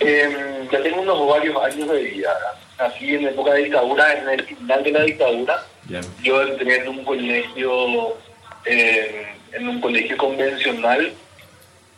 [0.00, 2.34] eh, ya tengo unos varios años de vida.
[2.78, 5.66] Nací en época de dictadura, en el final de la dictadura.
[5.84, 6.02] Bien.
[6.22, 8.16] Yo entré en un colegio,
[8.64, 11.12] eh, en un colegio convencional.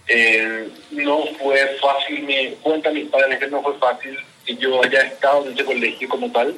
[0.09, 5.03] Eh, no fue fácil, me cuentan mis padres que no fue fácil que yo haya
[5.03, 6.57] estado en ese colegio como tal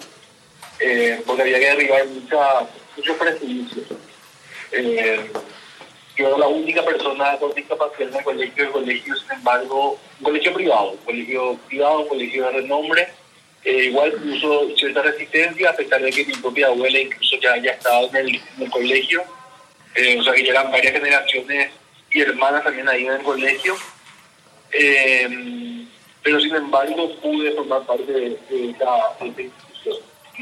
[0.84, 2.66] eh, porque había que derribar mucha,
[2.96, 3.86] muchos prejuicios.
[4.72, 5.30] Eh,
[6.16, 10.24] yo era la única persona con discapacidad en el colegio, el colegio, sin embargo, un
[10.24, 13.08] colegio privado, un colegio privado, un colegio de renombre,
[13.64, 17.72] eh, igual puso cierta resistencia, a pesar de que mi propia abuela incluso ya haya
[17.72, 21.70] estado en el, colegio, o sea que ya eran varias generaciones
[22.10, 23.76] y hermanas también ahí en el colegio.
[26.24, 28.74] Pero sin embargo pude formar parte de, de
[29.42, 29.71] institución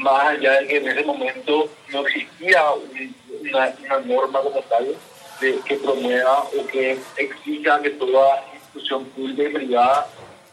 [0.01, 4.95] más allá de que en ese momento no existía una, una norma como tal
[5.39, 10.07] de, que promueva o que exija que toda institución pública y privada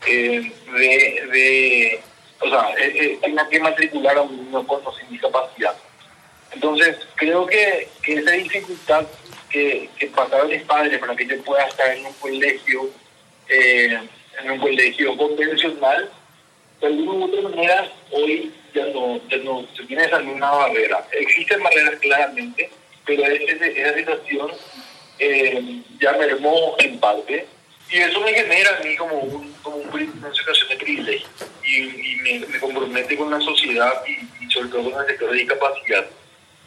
[0.06, 2.00] eh, de, de,
[2.40, 5.74] o sea, eh, eh, tenga que matricular a un niño con o sin discapacidad.
[6.52, 9.06] Entonces, creo que, que esa dificultad
[9.50, 12.90] que, que pasaron mis padres para que yo pueda estar en un colegio,
[13.48, 13.98] eh,
[14.42, 16.10] en un colegio convencional,
[16.80, 21.06] de alguna u otra manera, hoy ya no, ya no se tiene esa misma barrera.
[21.12, 22.70] Existen barreras claramente,
[23.04, 24.50] pero esa, situación
[25.18, 27.46] eh, ya mermó en parte
[27.90, 31.28] y eso me genera a mí como, un, como un, una situación de privilegio
[31.64, 35.30] y, y me, me, compromete con la sociedad y, y, sobre todo con el sector
[35.30, 36.06] de discapacidad.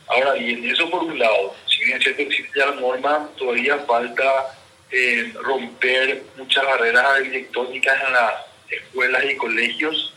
[0.07, 3.29] Ahora bien, eso por un lado, si bien es cierto que existe ya la norma,
[3.37, 4.57] todavía falta
[4.91, 8.33] eh, romper muchas barreras arquitectónicas en las
[8.69, 10.13] escuelas y colegios,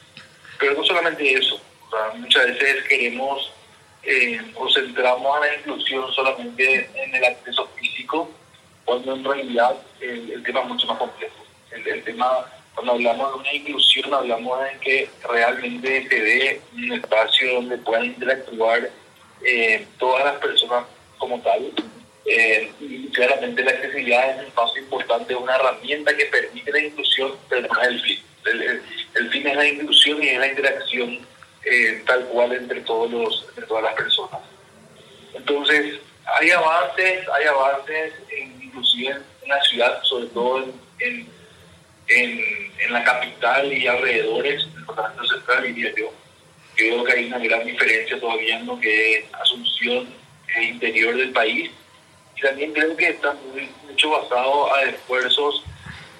[0.58, 1.60] pero no solamente eso,
[2.16, 3.52] muchas veces queremos
[4.02, 8.30] eh, o centramos a la inclusión solamente en el acceso físico,
[8.84, 11.44] cuando en realidad el, el tema es mucho más complejo.
[11.70, 16.92] El, el, tema, cuando hablamos de una inclusión, hablamos de que realmente se dé un
[16.92, 18.90] espacio donde puedan interactuar
[19.42, 20.84] eh, todas las personas
[21.18, 21.72] como tal.
[22.26, 27.32] Eh, y claramente la accesibilidad es un paso importante, una herramienta que permite la inclusión,
[27.48, 28.22] pero no es el fin.
[28.46, 28.82] El,
[29.14, 31.33] el fin es la inclusión y es la interacción
[31.64, 34.40] eh, tal cual entre todos los entre todas las personas
[35.34, 36.00] entonces
[36.40, 41.28] hay avances hay avances en, inclusive en la ciudad sobre todo en, en,
[42.08, 46.10] en, en la capital y alrededores el departamento central diría yo
[46.76, 50.08] creo que hay una gran diferencia todavía en lo que es Asunción
[50.56, 51.70] el interior del país
[52.36, 53.34] y también creo que está
[53.88, 55.62] mucho basado a esfuerzos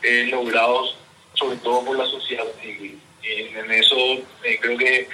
[0.03, 0.97] eh, logrados
[1.35, 3.01] sobre todo por la sociedad civil.
[3.23, 3.97] Y en eso
[4.45, 5.09] eh, creo que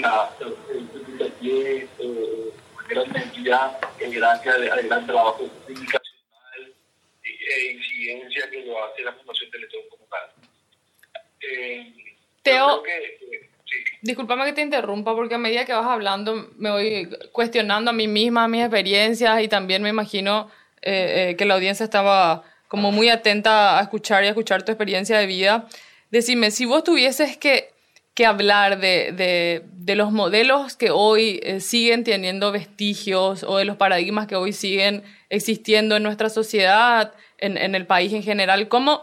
[0.00, 1.88] la, el, eh,
[2.88, 3.06] gran
[4.12, 6.74] gracias al gran trabajo comunicacional
[7.20, 9.82] e incidencia que lo hace la Fundación Teletón
[12.42, 17.94] Teo, creo que, te interrumpa porque a medida que vas hablando me voy cuestionando a
[17.94, 20.50] mí misma, mis experiencias y también me imagino
[20.82, 24.72] eh, eh, que la audiencia estaba como muy atenta a escuchar y a escuchar tu
[24.72, 25.68] experiencia de vida.
[26.10, 27.71] Decime, si vos tuvieses que,
[28.14, 33.64] que hablar de, de- de los modelos que hoy eh, siguen teniendo vestigios o de
[33.64, 38.68] los paradigmas que hoy siguen existiendo en nuestra sociedad, en, en el país en general,
[38.68, 39.02] ¿cómo,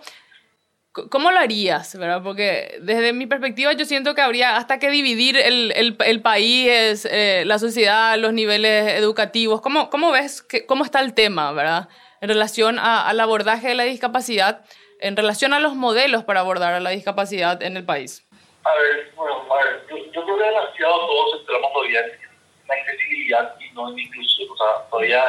[1.12, 1.96] ¿Cómo lo harías?
[1.98, 2.22] ¿verdad?
[2.24, 7.08] Porque desde mi perspectiva yo siento que habría hasta que dividir el, el, el país,
[7.10, 9.62] eh, la sociedad, los niveles educativos.
[9.62, 11.90] ¿Cómo, cómo ves que, cómo está el tema ¿verdad?
[12.22, 14.66] en relación a- al abordaje de la discapacidad,
[15.00, 18.26] en relación a los modelos para abordar a la discapacidad en el país?
[18.70, 22.12] A ver, bueno, a ver, yo, yo creo que demasiado todos entramos todavía en
[22.68, 24.50] la accesibilidad y no en la inclusión.
[24.52, 25.24] O sea, todavía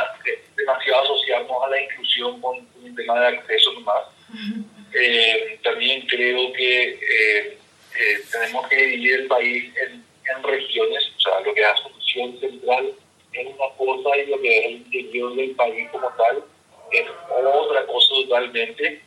[0.57, 4.05] demasiado asociamos a la inclusión con, un tema de acceso nomás.
[4.93, 7.59] Eh, también creo que eh,
[7.97, 12.41] eh, tenemos que dividir el país en, en regiones, o sea, lo que es Asunción
[12.41, 12.93] Central
[13.33, 16.43] es una cosa y lo que es el interior del país como tal
[16.91, 19.01] es otra cosa totalmente.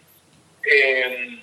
[0.72, 1.40] Eh,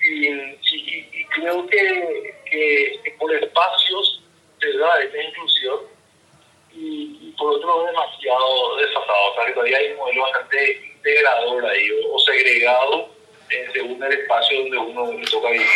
[0.00, 4.22] y- y creo que, que, que por espacios
[4.60, 5.80] se da esta inclusión
[6.72, 11.66] y, y por otro demasiado desfasado, o sea que todavía hay un modelo bastante integrador
[11.66, 13.08] ahí o, o segregado
[13.50, 15.66] eh, según el espacio donde uno le toca vivir.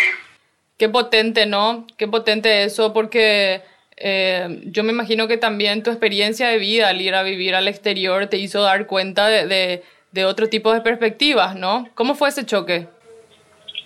[0.78, 1.86] Qué potente, ¿no?
[1.96, 3.62] Qué potente eso, porque
[3.96, 7.66] eh, yo me imagino que también tu experiencia de vida al ir a vivir al
[7.66, 11.88] exterior te hizo dar cuenta de, de, de otro tipo de perspectivas, ¿no?
[11.94, 12.86] ¿Cómo fue ese choque?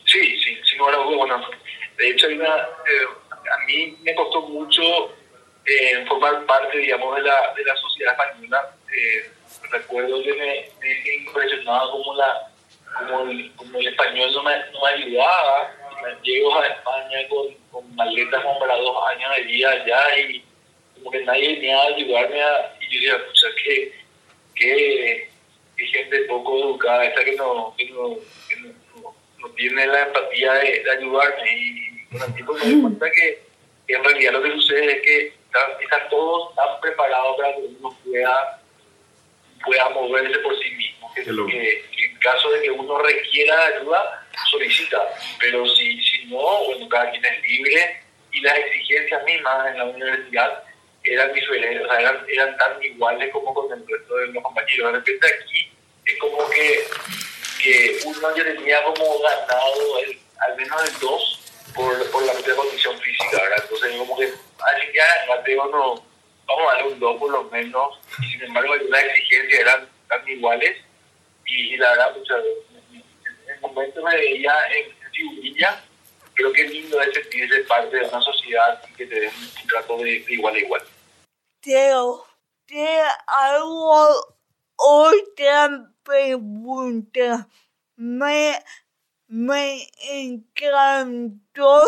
[0.05, 1.41] Sí, sí, sin lugar a dudas, bueno,
[1.97, 3.07] de hecho hay una, eh,
[3.53, 5.15] a mí me costó mucho
[5.65, 8.75] eh, formar parte, digamos, de la, de la sociedad española.
[8.95, 9.31] Eh,
[9.71, 12.51] recuerdo que me, me impresionaba como, la,
[12.99, 15.75] como, el, como el español no me, no me ayudaba.
[16.23, 20.45] Llego a España con, con maletas para dos años de vida allá y
[20.95, 23.93] como que nadie venía a ayudarme a, y yo decía, o sea, que,
[24.55, 25.31] que,
[25.77, 28.17] que gente poco educada esta que no, que no,
[28.49, 28.75] que no,
[29.43, 33.43] no- tiene la empatía de, de ayudarme y con el tiempo me doy cuenta que,
[33.87, 35.27] que en realidad lo que sucede es que
[35.83, 38.63] están, todos tan preparados para que uno pueda,
[39.65, 41.13] pueda moverse por sí mismo,
[41.47, 44.99] que en caso de que uno requiera ayuda, solicita,
[45.39, 48.01] pero si, si no, bueno, cada quien es libre
[48.33, 50.65] y las exigencias mismas en la universidad
[51.05, 54.93] eran diferentes, o sea, eran, eran tan iguales como con el resto de los compañeros.
[54.93, 55.73] De repente aquí
[56.07, 56.85] es como que,
[57.63, 61.41] que uno ya tenía como ganado el- al menos el 2
[61.75, 63.59] por, por la propia condición física, ¿verdad?
[63.63, 66.05] Entonces como que, así ya, Mateo, no,
[66.47, 70.29] vamos a darle un 2 por lo menos, y sin embargo las exigencias eran tan
[70.29, 70.77] iguales,
[71.47, 72.43] y, y la verdad, muchas
[72.93, 75.85] en el momento me veía en, en figurilla,
[76.35, 79.69] creo que es lindo es sentirse parte de una sociedad y que te den un
[79.69, 80.83] trato de, de igual a igual.
[81.61, 82.27] Teo,
[82.67, 84.37] te hago
[84.77, 87.49] otra pregunta.
[87.97, 88.63] Me,
[89.27, 91.83] me encantó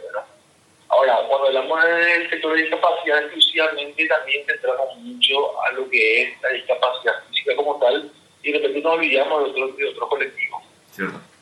[0.88, 6.42] Ahora, cuando hablamos del sector de discapacidad exclusivamente, también centramos mucho a lo que es
[6.42, 8.11] la discapacidad física como tal,
[8.47, 10.62] y de repente nos olvidamos de otros de otros colectivos.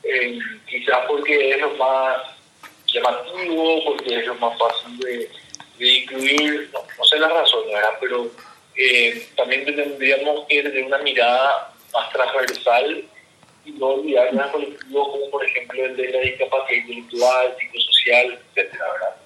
[0.04, 2.16] Eh, quizás porque es lo más
[2.86, 5.30] llamativo, porque es lo más fácil de,
[5.78, 7.94] de incluir, no, no sé las razones, ¿verdad?
[8.00, 8.30] pero
[8.76, 13.04] eh, también tendríamos que tener una mirada más transversal
[13.66, 18.84] y no olvidarnos de colectivos como por ejemplo el de la discapacidad intelectual, psicosocial, etcétera,
[18.92, 19.16] ¿verdad?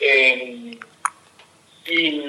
[0.00, 0.78] Eh,
[1.86, 2.22] y,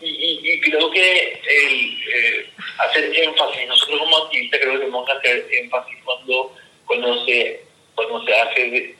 [0.00, 2.46] y, y- creo que el, eh,
[2.78, 6.54] hacer énfasis, nosotros como activistas creo que tenemos que hacer énfasis cuando,
[6.86, 7.60] cuando, se,
[7.94, 8.94] cuando se hace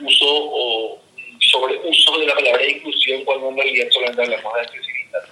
[0.00, 1.02] uso o
[1.40, 5.24] sobreuso de la palabra inclusión cuando en realidad solamente hablamos de accesibilidad.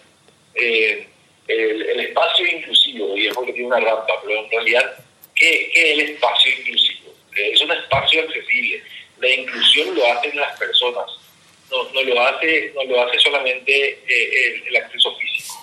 [0.55, 1.07] Eh,
[1.49, 5.05] el, el espacio inclusivo, y es porque tiene una rampa, pero en realidad,
[5.35, 7.13] ¿qué, qué es el espacio inclusivo?
[7.37, 8.83] Eh, es un espacio accesible.
[9.19, 11.11] La inclusión lo hacen las personas,
[11.71, 15.55] no, no lo hace no lo hace solamente eh, el, acceso físico.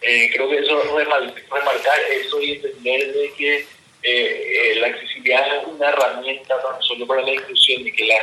[0.00, 3.66] Eh, creo que eso remarcar eso y entender de que
[4.02, 8.16] eh, la accesibilidad es una herramienta no solo para la inclusión y que la,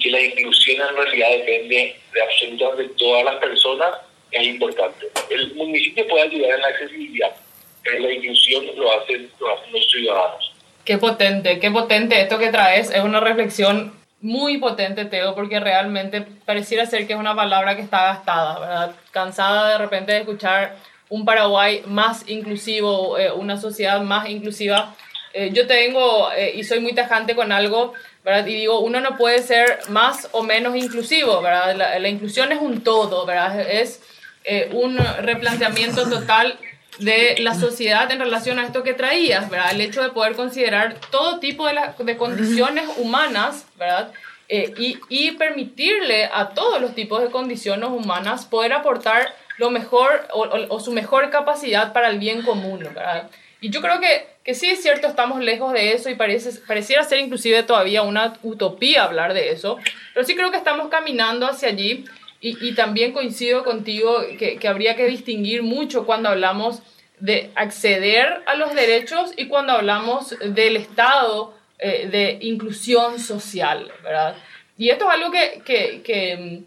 [0.00, 3.96] que la inclusión en realidad depende de absolutamente todas las personas
[4.30, 5.06] es importante.
[5.30, 7.36] El municipio puede ayudar en la accesibilidad,
[7.82, 10.52] pero la inclusión lo hacen, lo hacen los ciudadanos.
[10.84, 12.90] Qué potente, qué potente esto que traes.
[12.90, 13.92] Es una reflexión
[14.26, 18.90] muy potente, Teo, porque realmente pareciera ser que es una palabra que está gastada, ¿verdad?
[19.12, 20.76] Cansada de repente de escuchar
[21.08, 24.94] un Paraguay más inclusivo, eh, una sociedad más inclusiva.
[25.32, 27.92] Eh, yo tengo, eh, y soy muy tajante con algo,
[28.24, 28.46] ¿verdad?
[28.46, 31.76] Y digo, uno no puede ser más o menos inclusivo, ¿verdad?
[31.76, 33.60] La, la inclusión es un todo, ¿verdad?
[33.60, 34.02] Es
[34.48, 36.56] eh, un replanteamiento total
[36.98, 39.72] de la sociedad en relación a esto que traías, ¿verdad?
[39.72, 44.12] El hecho de poder considerar todo tipo de, de condiciones humanas, ¿verdad?
[44.48, 50.28] Eh, y, y permitirle a todos los tipos de condiciones humanas poder aportar lo mejor
[50.32, 53.28] o su mejor capacidad para el bien común, ¿verdad?
[53.60, 57.02] Y yo creo que, que sí es cierto, estamos lejos de eso y parece, pareciera
[57.04, 59.78] ser inclusive todavía una utopía hablar de eso,
[60.12, 62.04] pero sí creo que estamos caminando hacia allí
[62.46, 66.80] y, y también coincido contigo que, que habría que distinguir mucho cuando hablamos
[67.18, 74.36] de acceder a los derechos y cuando hablamos del estado eh, de inclusión social, ¿verdad?
[74.78, 76.60] Y esto es algo que, que, que,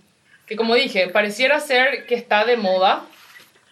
[0.46, 3.06] que, como dije, pareciera ser que está de moda,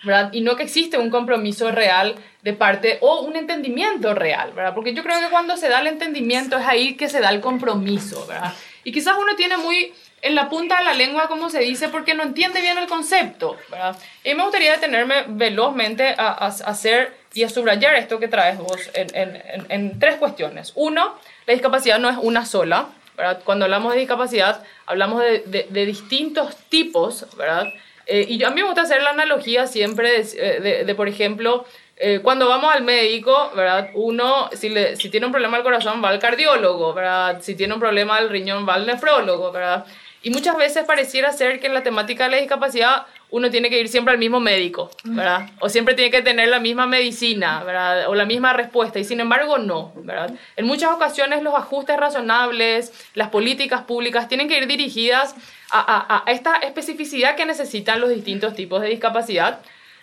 [0.05, 0.31] ¿verdad?
[0.31, 4.73] Y no que existe un compromiso real de parte o un entendimiento real, ¿verdad?
[4.73, 7.41] Porque yo creo que cuando se da el entendimiento es ahí que se da el
[7.41, 8.53] compromiso, ¿verdad?
[8.85, 9.91] Y quizás uno tiene muy
[10.21, 13.55] en la punta de la lengua, como se dice, porque no entiende bien el concepto,
[13.69, 13.95] ¿verdad?
[14.23, 18.57] Y me gustaría detenerme velozmente a, a- a hacer y a subrayar esto que traes
[18.57, 20.71] vos en, en- en- en tres cuestiones.
[20.75, 21.13] Uno,
[21.45, 23.41] la discapacidad no es una sola, ¿verdad?
[23.43, 27.67] Cuando hablamos de discapacidad, hablamos de, de- de distintos tipos, ¿verdad?
[28.07, 30.95] Eh, y yo, a mí me gusta hacer la analogía siempre de, eh, de- de,
[30.95, 31.65] por ejemplo,
[31.99, 33.89] eh, cuando vamos al médico, ¿verdad?
[33.95, 37.41] Uno, si, le- si tiene un problema al corazón, va al cardiólogo, ¿verdad?
[37.41, 39.85] Si tiene un problema al riñón, va al nefrólogo, ¿verdad?
[40.27, 43.79] Y muchas veces pareciera ser que en la temática de la discapacidad uno tiene que
[43.79, 45.47] ir siempre al mismo médico, ¿verdad?
[45.61, 48.09] O siempre tiene que tener la misma medicina, ¿verdad?
[48.09, 48.99] O la misma respuesta.
[48.99, 50.31] Y sin embargo, no, ¿verdad?
[50.57, 55.33] En muchas ocasiones los ajustes razonables, las políticas públicas tienen que ir dirigidas
[55.69, 59.59] a, a- a esta especificidad que necesitan los distintos tipos de discapacidad.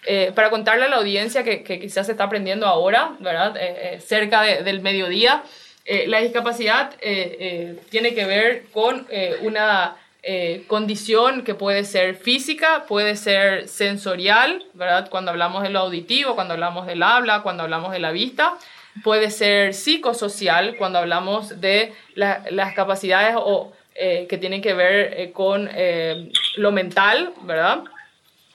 [0.06, 3.56] Eh, para contarle a la audiencia que, que quizás se está aprendiendo ahora, ¿verdad?
[3.58, 5.42] Eh, eh, cerca de- del mediodía,
[5.86, 9.06] eh, la discapacidad eh, eh, tiene que ver con
[9.42, 9.96] una
[10.26, 15.08] eh, condición que puede ser física, puede ser sensorial, ¿verdad?
[15.10, 18.54] Cuando hablamos de lo auditivo, cuando hablamos del habla, cuando hablamos de la vista,
[19.02, 25.14] puede ser psicosocial, cuando hablamos de la- las capacidades o, eh, que tienen que ver
[25.20, 27.84] eh, con eh, lo mental, ¿verdad?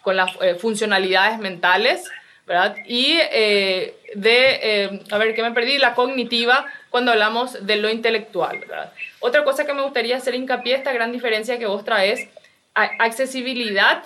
[0.02, 2.10] con las eh, funcionalidades mentales,
[2.48, 2.76] ¿verdad?
[2.88, 5.78] Y eh, de, a ver, ¿qué me perdí?
[5.78, 8.92] La cognitiva, cuando hablamos de lo intelectual, ¿verdad?
[9.20, 12.28] Otra cosa que me gustaría hacer hincapié, esta gran diferencia que vos traes,
[12.74, 14.04] accesibilidad,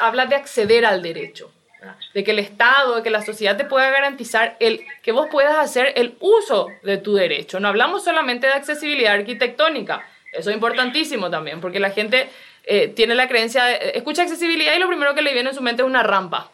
[0.00, 1.50] habla de acceder al derecho,
[1.80, 1.96] ¿verdad?
[2.12, 5.56] de que el Estado, de que la sociedad te pueda garantizar el, que vos puedas
[5.56, 7.60] hacer el uso de tu derecho.
[7.60, 12.28] No hablamos solamente de accesibilidad arquitectónica, eso es importantísimo también, porque la gente
[12.64, 15.62] eh, tiene la creencia, de, escucha accesibilidad y lo primero que le viene en su
[15.62, 16.50] mente es una rampa.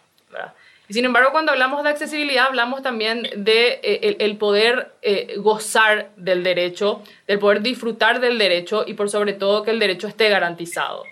[0.90, 6.10] Y sin embargo, cuando hablamos de accesibilidad, hablamos también de eh, el, poder eh, gozar
[6.16, 10.28] del derecho, del poder disfrutar del derecho y por sobre todo que el derecho esté
[10.28, 11.04] garantizado.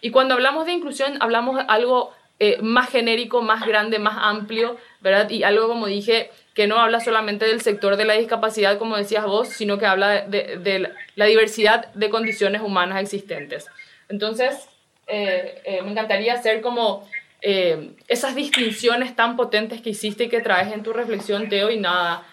[0.00, 4.78] Y cuando hablamos de inclusión, hablamos de algo eh, más genérico, más grande, más amplio,
[5.02, 5.28] ¿verdad?
[5.28, 9.26] Y algo, como dije, que no habla solamente del sector de la discapacidad, como decías
[9.26, 13.66] vos, sino que habla de, la diversidad de condiciones humanas existentes.
[14.08, 14.66] Entonces,
[15.06, 17.06] me encantaría hacer como
[17.42, 21.78] eh, esas distinciones tan potentes que hiciste y que traes en tu reflexión, Teo, y
[21.78, 22.26] nada,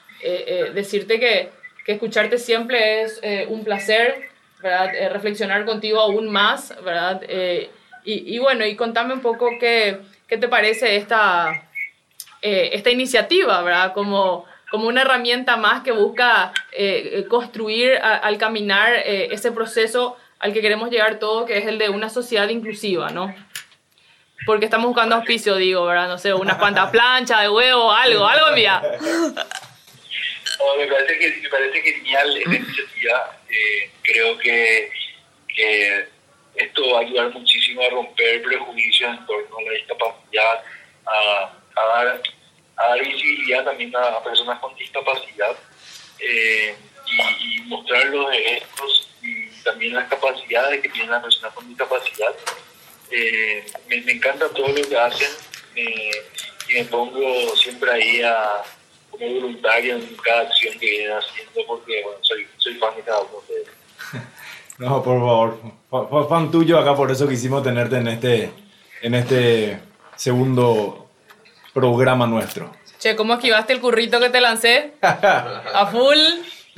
[0.73, 1.51] decirte que,
[1.85, 4.29] que, escucharte siempre es un placer,
[4.61, 4.91] ¿verdad?
[5.11, 7.21] reflexionar contigo aún más, ¿verdad?
[8.03, 11.69] Y, bueno, y contame un poco qué, qué te parece esta,
[12.41, 13.93] esta iniciativa, ¿verdad?
[13.93, 16.51] Como, como una herramienta más que busca
[17.29, 22.09] construir al caminar ese proceso al que queremos llegar todo, que es el de una
[22.09, 23.33] sociedad inclusiva, ¿no?
[24.45, 26.07] Porque estamos buscando auspicio, digo, ¿verdad?
[26.07, 28.81] No sé, unas cuantas planchas de huevo, algo, algo envía.
[30.59, 33.37] Oh, me, parece que, me parece genial esta iniciativa.
[33.49, 34.91] Eh, creo que,
[35.55, 36.07] que,
[36.55, 40.63] esto va a ayudar muchísimo a romper prejuicios en torno a la discapacidad,
[41.05, 42.21] a, a, dar,
[42.77, 45.55] a dar visibilidad también a, personas con discapacidad
[46.19, 46.75] eh,
[47.39, 52.33] y, mostrar los estos y también las capacidades que tienen las personas con discapacidad.
[53.11, 55.29] Eh, me, me, encanta todo lo que hacen
[55.73, 55.83] me,
[56.69, 58.63] y me pongo siempre ahí a,
[59.09, 63.21] como voluntario en cada acción que vienen haciendo porque bueno, soy, soy fan de cada
[63.21, 63.73] uno de ellos.
[64.79, 65.19] No, por
[65.89, 68.51] favor, fan tuyo acá, por eso quisimos tenerte en este,
[69.01, 69.79] en este
[70.15, 71.09] segundo
[71.73, 72.71] programa nuestro.
[72.99, 74.93] Che, ¿cómo esquivaste el currito que te lancé?
[75.01, 76.19] A full.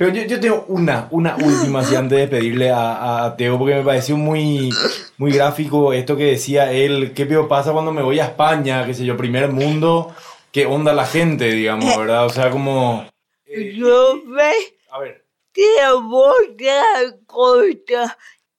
[0.00, 3.84] Pero yo, yo, tengo una, una última, antes de pedirle a, a, Teo, porque me
[3.84, 4.70] pareció muy,
[5.18, 8.94] muy gráfico esto que decía él, ¿qué peor pasa cuando me voy a España, qué
[8.94, 10.14] sé yo, primer mundo?
[10.52, 12.24] ¿Qué onda la gente, digamos, verdad?
[12.24, 13.06] O sea, como...
[13.44, 14.52] Eh, yo ve...
[14.90, 15.26] A ver.
[15.52, 18.16] Te voy a contar.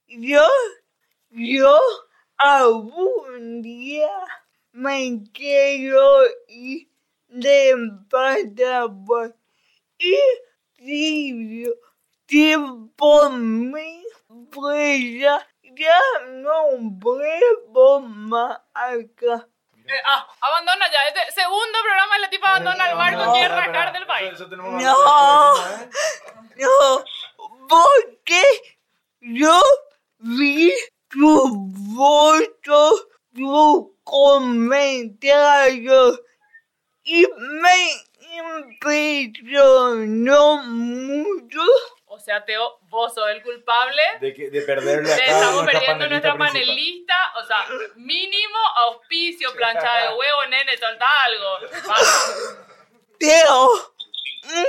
[0.10, 0.46] Yo,
[1.32, 1.80] yo
[2.38, 4.12] algún día
[4.74, 6.88] me quiero ir
[7.30, 7.74] de
[8.12, 9.34] Panamá
[9.98, 10.16] y
[10.84, 11.74] tibio,
[12.26, 14.04] tiempo mí,
[14.52, 19.48] pues ya, ya no vuelvo más acá.
[19.86, 21.08] Eh, ah, abandona ya.
[21.08, 24.34] Este segundo programa la tipa abandona el barco no, quiere del país.
[24.34, 25.90] Eso, eso no, ¿eh?
[26.58, 27.04] no,
[27.68, 28.42] porque
[29.20, 29.62] yo
[30.20, 30.72] vi
[31.10, 35.40] tu foto, tu comentario
[37.04, 41.60] y me impresionó mucho.
[42.06, 46.34] O sea, Teo, vos sos el culpable de, que, de perderle Estamos nuestra perdiendo nuestra
[46.34, 46.62] principal.
[46.62, 47.16] panelista.
[47.42, 47.66] O sea,
[47.96, 48.58] mínimo
[48.88, 51.60] auspicio, plancha de huevo, nene, soltá algo.
[51.88, 52.58] Vamos.
[53.20, 53.70] Teo,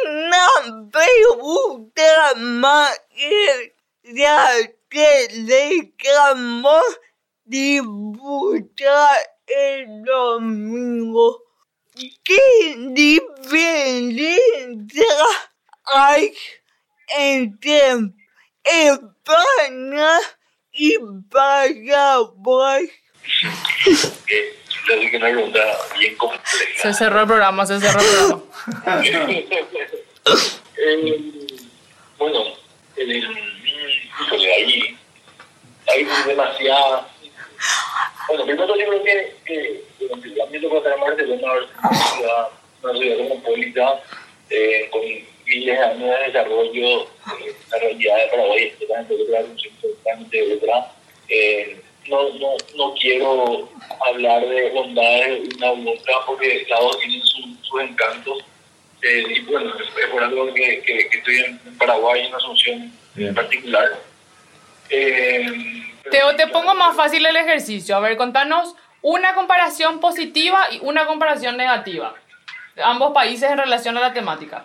[0.07, 0.49] una
[0.93, 4.49] pregunta más que ya
[4.89, 6.83] que dejamos
[7.45, 11.43] disputar el domingo.
[11.95, 14.25] ¿Qué diferencia
[15.85, 16.35] hay
[17.19, 18.13] entre
[18.65, 20.19] España
[20.73, 20.95] y
[21.31, 22.91] Paraguay?
[24.27, 24.57] Que,
[24.95, 25.61] así que una pregunta
[25.99, 26.81] bien compleja.
[26.81, 28.43] Se cerró el programa, se cerró el programa.
[30.79, 31.21] eh,
[32.17, 32.39] bueno,
[32.97, 34.99] el, híjole, ahí
[35.89, 37.12] hay demasiada.
[38.29, 39.85] Bueno, primero yo creo que, que
[40.37, 41.53] la me tocó estar en Barcelona,
[41.83, 42.49] una ciudad,
[42.83, 44.03] una ciudad cosmopolita,
[44.51, 45.03] eh, con
[45.47, 49.43] miles de años de desarrollo, eh, la realidad de Paraguay es totalmente otra,
[49.81, 50.93] totalmente otra.
[51.29, 53.69] Eh, no, no, no quiero
[54.07, 58.45] hablar de bondades de una u otra porque cada uno tiene su, sus encantos.
[59.03, 63.35] Eh, y bueno, es por algo que, que, que estoy en Paraguay, en Asunción en
[63.35, 64.01] particular.
[64.91, 67.97] Eh, Teo, te pongo más fácil el ejercicio.
[67.97, 72.15] A ver, contanos una comparación positiva y una comparación negativa
[72.75, 74.65] de ambos países en relación a la temática.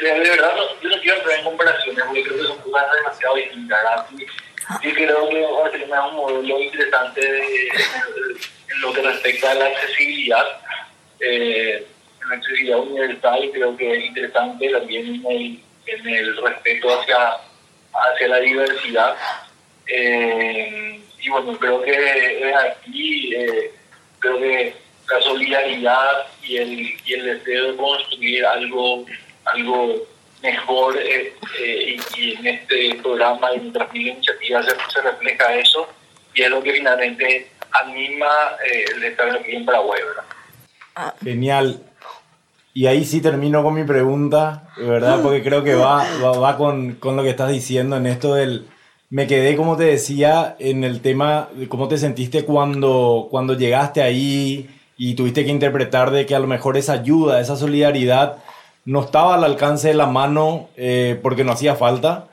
[0.00, 4.06] De verdad yo no quiero entrar en comparaciones porque creo que son cosas demasiado distintas.
[4.12, 9.66] Y, y creo que Barcelona es un modelo interesante en lo que respecta a la
[9.66, 10.46] accesibilidad.
[11.20, 11.86] Eh,
[12.22, 17.38] en la accesibilidad universal creo que es interesante también en el, en el respeto hacia,
[17.92, 19.16] hacia la diversidad.
[19.86, 23.72] Eh, y bueno, creo que desde aquí, eh,
[24.18, 24.74] creo que
[25.10, 29.04] la solidaridad y el, y el deseo de construir algo,
[29.44, 29.94] algo
[30.42, 35.02] mejor eh, eh, y, y, en este programa y en otras mil iniciativas se, se,
[35.02, 35.88] refleja eso
[36.34, 38.26] y es lo que finalmente anima
[38.64, 41.14] el estar aquí en Paraguay, ¿verdad?
[41.22, 41.82] Genial.
[42.74, 45.22] Y ahí sí termino con mi pregunta, ¿verdad?
[45.22, 48.68] Porque creo que va, va, va con, con lo que estás diciendo en esto del...
[49.08, 54.02] Me quedé, como te decía, en el tema de cómo te sentiste cuando, cuando llegaste
[54.02, 58.38] ahí y tuviste que interpretar de que a lo mejor esa ayuda, esa solidaridad
[58.84, 62.28] no estaba al alcance de la mano eh, porque no hacía falta,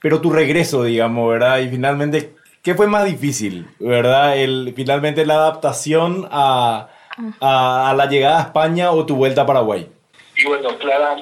[0.00, 1.58] pero tu regreso, digamos, ¿verdad?
[1.60, 4.36] Y finalmente, ¿qué fue más difícil, ¿verdad?
[4.36, 6.88] El, finalmente la adaptación a,
[7.40, 9.88] a, la llegada a España o tu vuelta a Paraguay.
[10.36, 11.16] Y bueno, clara-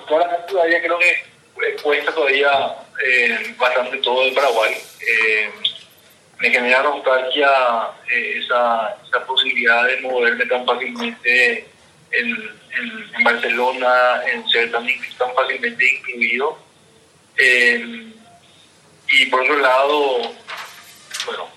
[0.49, 2.49] todavía creo que eh, cuesta todavía
[3.07, 4.77] eh, bastante todo de Paraguay.
[5.01, 5.51] Eh,
[6.39, 7.49] me genera nostalgia
[8.11, 8.97] eh, esa,
[9.27, 11.67] posibilidad de moverme tan fácilmente
[12.13, 12.61] en,
[13.23, 14.87] Barcelona, en ser tan,
[15.19, 16.59] tan fácilmente incluido.
[17.37, 18.13] Eh,
[19.09, 20.35] y por otro lado,
[21.27, 21.49] bueno,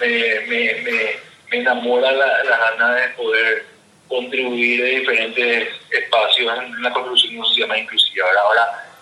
[0.00, 1.16] me, me, me,
[1.50, 3.66] me enamora la, la gana de poder
[4.08, 8.26] contribuir en diferentes espacios en la construcción de una sociedad más inclusiva.
[8.42, 8.92] Ahora,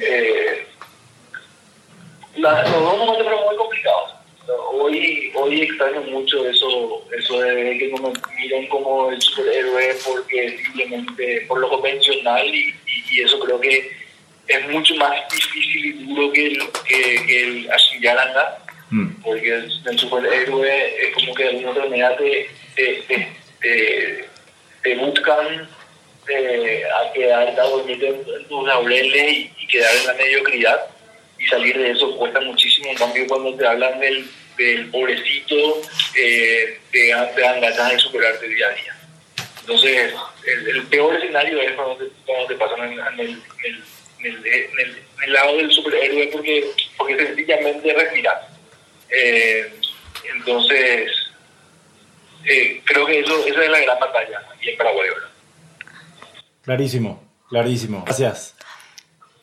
[0.00, 0.66] eh,
[2.36, 4.14] la- los dos momentos fueron muy complicados.
[4.72, 10.58] Hoy, hoy extraño mucho eso, eso de que no me miren como el superhéroe porque
[10.64, 13.90] simplemente por lo convencional y, y- y eso creo que
[14.46, 18.58] es mucho más difícil y duro que el, que, que el Ashiyaranga
[19.22, 23.28] porque el, el superhéroe es como que de alguna otra manera te, te, te,
[23.62, 24.24] te-
[24.82, 25.66] te buscan
[26.28, 30.80] eh, a quedar a dormir en, en tus laureles y, y quedar en la mediocridad
[31.38, 35.82] y salir de eso cuesta muchísimo en cambio cuando te hablan del, del pobrecito
[36.16, 38.96] eh, te, te dan ganas de superarte día a día
[39.60, 40.14] entonces
[40.66, 41.96] el, peor escenario es cuando
[42.48, 44.44] te, pasan en, el, en,
[45.24, 48.54] el, lado del superhéroe porque, porque sencillamente respiras
[49.10, 49.72] eh,
[50.34, 51.10] entonces,
[52.44, 55.08] eh, creo que eso, esa es la gran batalla aquí en Paraguay.
[55.08, 55.28] ¿verdad?
[56.62, 58.02] Clarísimo, clarísimo.
[58.04, 58.53] Gracias.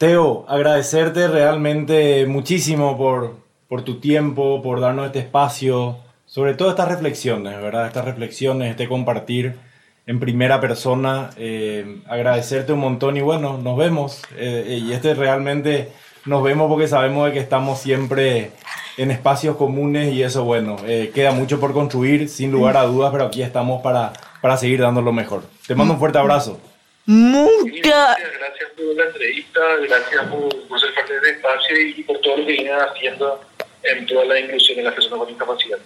[0.01, 3.35] Teo, agradecerte realmente muchísimo por,
[3.69, 7.85] por tu tiempo, por darnos este espacio, sobre todo estas reflexiones, ¿verdad?
[7.85, 9.59] Estas reflexiones, este compartir
[10.07, 11.29] en primera persona.
[11.37, 14.23] eh, agradecerte un montón y bueno, nos vemos.
[14.37, 15.91] eh, y este realmente
[16.25, 18.49] nos vemos porque sabemos de que estamos siempre
[18.97, 23.11] en espacios comunes y eso, bueno, eh, queda mucho por construir, sin lugar a dudas,
[23.11, 25.43] pero aquí estamos para, para seguir dando lo mejor.
[25.67, 26.59] Te mando un fuerte abrazo.
[27.05, 32.19] Muchas gracias por la entrevista, gracias por, por ser parte de este espacio y por
[32.21, 33.41] todo lo que vienen haciendo
[33.83, 35.79] en toda la inclusión de las personas con discapacidad.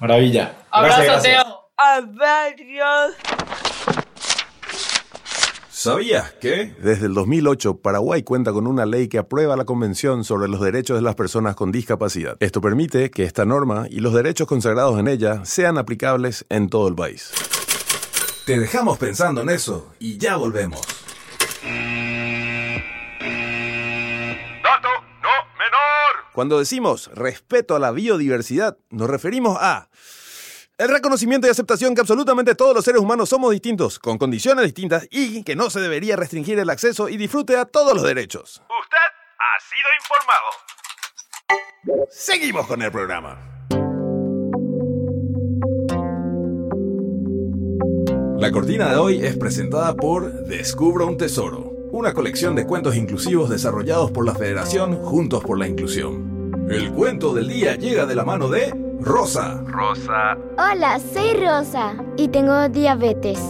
[0.00, 0.52] Maravilla.
[0.70, 1.22] Abrazo, Gracias.
[1.22, 1.70] Teo.
[1.76, 3.16] abrazos.
[5.70, 6.74] ¿Sabías que?
[6.80, 10.96] Desde el 2008, Paraguay cuenta con una ley que aprueba la Convención sobre los Derechos
[10.96, 12.36] de las Personas con Discapacidad.
[12.40, 16.88] Esto permite que esta norma y los derechos consagrados en ella sean aplicables en todo
[16.88, 17.32] el país.
[18.48, 20.80] Te dejamos pensando en eso y ya volvemos.
[24.62, 24.88] Dato
[25.20, 25.28] no
[25.58, 26.24] menor.
[26.32, 29.90] Cuando decimos respeto a la biodiversidad, nos referimos a
[30.78, 35.06] el reconocimiento y aceptación que absolutamente todos los seres humanos somos distintos, con condiciones distintas
[35.10, 38.62] y que no se debería restringir el acceso y disfrute a todos los derechos.
[38.80, 38.96] Usted
[39.38, 40.46] ha sido informado.
[42.08, 43.57] Seguimos con el programa.
[48.38, 53.50] La cortina de hoy es presentada por Descubra un Tesoro, una colección de cuentos inclusivos
[53.50, 56.68] desarrollados por la Federación Juntos por la Inclusión.
[56.70, 59.60] El cuento del día llega de la mano de Rosa.
[59.66, 60.38] Rosa.
[60.56, 63.40] Hola, soy Rosa y tengo diabetes.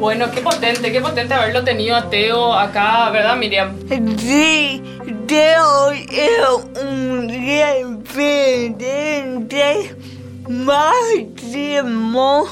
[0.00, 3.76] Bueno, qué potente, qué potente haberlo tenido a Teo acá, ¿verdad, Miriam?
[4.16, 4.82] Sí,
[5.26, 8.80] Teo es un referente
[10.48, 12.46] máximo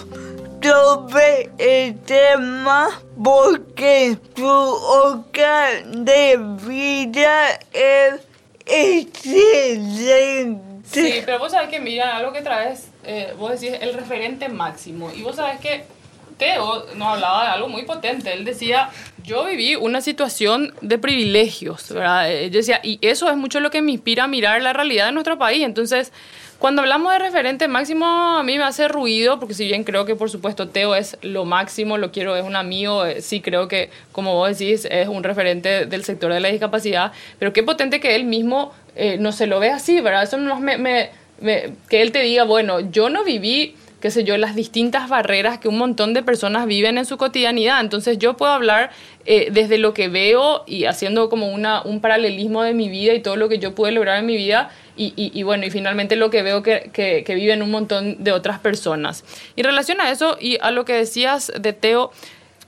[0.62, 6.36] sobre el tema porque su hogar de
[6.66, 8.20] vida es
[8.66, 10.60] excelente.
[10.84, 15.10] Sí, pero vos sabés que, mira, algo que traes, eh, vos decís el referente máximo.
[15.12, 15.96] Y vos sabés que
[16.38, 18.32] Teo nos hablaba de algo muy potente.
[18.32, 18.88] Él decía,
[19.24, 22.30] yo viví una situación de privilegios, ¿verdad?
[22.30, 25.12] Yo decía, y eso es mucho lo que me inspira a mirar la realidad de
[25.12, 25.64] nuestro país.
[25.64, 26.12] Entonces,
[26.58, 30.16] cuando hablamos de referente máximo, a mí me hace ruido, porque si bien creo que,
[30.16, 33.90] por supuesto, Teo es lo máximo, lo quiero, es un amigo, eh, sí creo que,
[34.12, 38.16] como vos decís, es un referente del sector de la discapacidad, pero qué potente que
[38.16, 40.24] él mismo eh, no se lo ve así, ¿verdad?
[40.24, 41.10] Eso me, me-
[41.40, 45.58] me- que él te diga, bueno, yo no viví qué sé yo, las distintas barreras
[45.58, 47.80] que un montón de personas viven en su cotidianidad.
[47.80, 48.90] Entonces yo puedo hablar
[49.26, 53.20] eh, desde lo que veo y haciendo como una, un paralelismo de mi vida y
[53.20, 56.28] todo lo que yo pude lograr en mi vida y, y, bueno, y finalmente lo
[56.28, 59.24] que veo que, que, que viven un montón de otras personas.
[59.54, 62.10] Y en relación a eso y a lo que decías de Teo,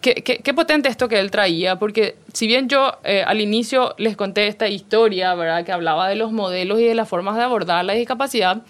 [0.00, 4.16] Qué, qué, potente esto que él traía, porque si bien yo eh, al inicio les
[4.16, 5.62] conté esta historia, ¿verdad?
[5.62, 8.62] Que hablaba de los modelos y de las formas de abordar la discapacidad,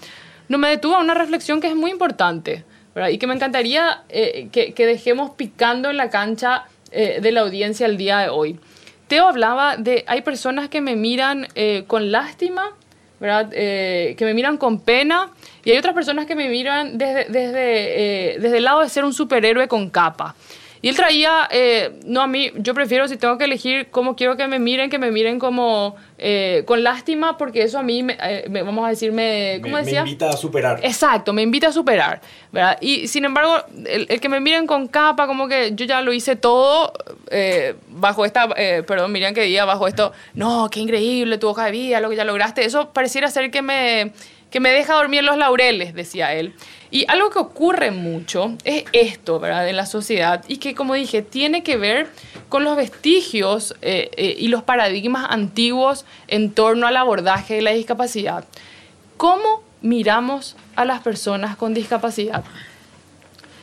[0.50, 2.64] no me detuvo a una reflexión que es muy importante.
[3.10, 7.86] Y que me encantaría eh, que, dejemos picando en la cancha eh, de la audiencia
[7.86, 8.58] el día de hoy.
[9.06, 11.46] Teo hablaba de, hay personas que me miran
[11.86, 12.70] con lástima,
[13.20, 13.50] ¿verdad?
[13.50, 15.30] que me miran con pena,
[15.64, 19.14] y hay otras personas que me miran desde, desde, desde el lado de ser un
[19.14, 20.34] superhéroe con capa.
[20.82, 24.36] Y él traía, eh, no a mí, yo prefiero si tengo que elegir cómo quiero
[24.36, 28.16] que me miren, que me miren como eh, con lástima, porque eso a mí, me,
[28.22, 30.04] eh, vamos a decir, me, ¿cómo decía?
[30.04, 30.80] Me invita a superar.
[30.82, 32.78] Exacto, me invita a superar, ¿verdad?
[32.80, 36.36] Y sin embargo, el, que me miren con capa, como que yo ya lo hice
[36.36, 36.94] todo
[37.88, 42.00] bajo esta, perdón, Miriam, que diga, bajo esto, no, qué increíble tu hoja de vida,
[42.00, 44.12] lo que ya lograste, eso pareciera ser que me,
[44.50, 46.54] que me deja dormir los laureles, decía él.
[46.90, 51.22] Y algo que ocurre mucho es esto, ¿verdad?, en la sociedad y que, como dije,
[51.22, 52.08] tiene que ver
[52.48, 57.70] con los vestigios eh, eh, y los paradigmas antiguos en torno al abordaje de la
[57.70, 58.44] discapacidad.
[59.16, 62.42] ¿Cómo miramos a las personas con discapacidad?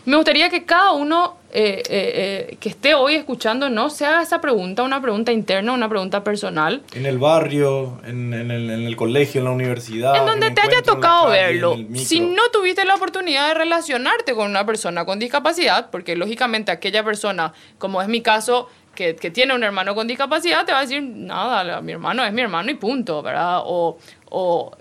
[0.08, 4.22] Me gustaría que cada uno eh, eh, eh, que esté hoy escuchando no se haga
[4.22, 6.82] esa pregunta, una pregunta interna, una pregunta personal.
[6.94, 10.16] En el barrio, en, el, colegio, en la universidad.
[10.16, 11.76] En donde te haya tocado verlo.
[11.96, 17.04] Si no tuviste la oportunidad de relacionarte con una persona con discapacidad, porque lógicamente aquella
[17.04, 21.04] persona, como es mi caso, que, tiene un hermano con discapacidad, te va a decir,
[21.04, 23.60] nada, mi hermano es mi hermano y punto, ¿verdad?
[23.66, 23.98] O,
[24.30, 24.72] o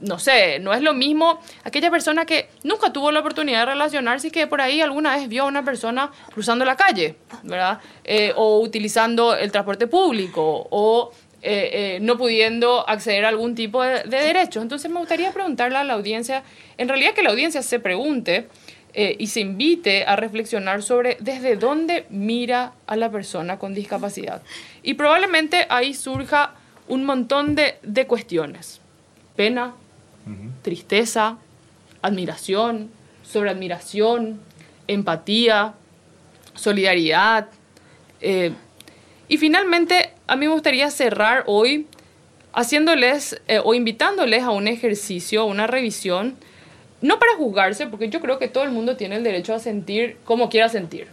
[0.00, 4.28] no sé, no es lo mismo aquella persona que nunca tuvo la oportunidad de relacionarse
[4.28, 7.80] y que por ahí alguna vez vio a una persona cruzando la calle, ¿verdad?
[8.04, 13.82] Eh, o utilizando el transporte público o eh, eh, no pudiendo acceder a algún tipo
[13.82, 14.62] de, de, derechos.
[14.62, 16.42] Entonces me gustaría preguntarle a la audiencia,
[16.76, 18.48] en realidad que la audiencia se pregunte
[18.98, 24.40] y se invite a reflexionar sobre desde dónde mira a la persona con discapacidad.
[24.82, 26.54] Y probablemente ahí surja
[26.88, 28.80] un montón de, de cuestiones.
[29.36, 29.74] Pena,
[30.62, 31.38] tristeza,
[32.02, 32.90] admiración,
[33.22, 34.40] sobreadmiración,
[34.88, 35.74] empatía,
[36.54, 37.48] solidaridad.
[38.20, 38.52] Eh,
[39.28, 41.86] y finalmente, a mí me gustaría cerrar hoy
[42.52, 46.36] haciéndoles eh, o invitándoles a un ejercicio, a una revisión,
[47.02, 50.16] no para juzgarse, porque yo creo que todo el mundo tiene el derecho a sentir
[50.24, 51.08] como quiera sentir.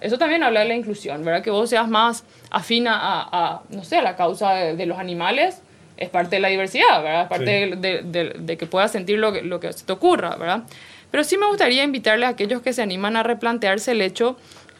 [0.00, 1.44] Eso también habla de la inclusión, ¿verdad?
[1.44, 5.62] Que vos seas más afina a, no sé, a la causa de los animales
[6.00, 7.22] es parte de la diversidad, ¿verdad?
[7.22, 10.64] Es parte de, que puedas sentir lo que, lo que se te ocurra, ¿verdad?
[11.10, 14.36] Pero sí me gustaría invitarles a aquellos que se animan a replantearse el hecho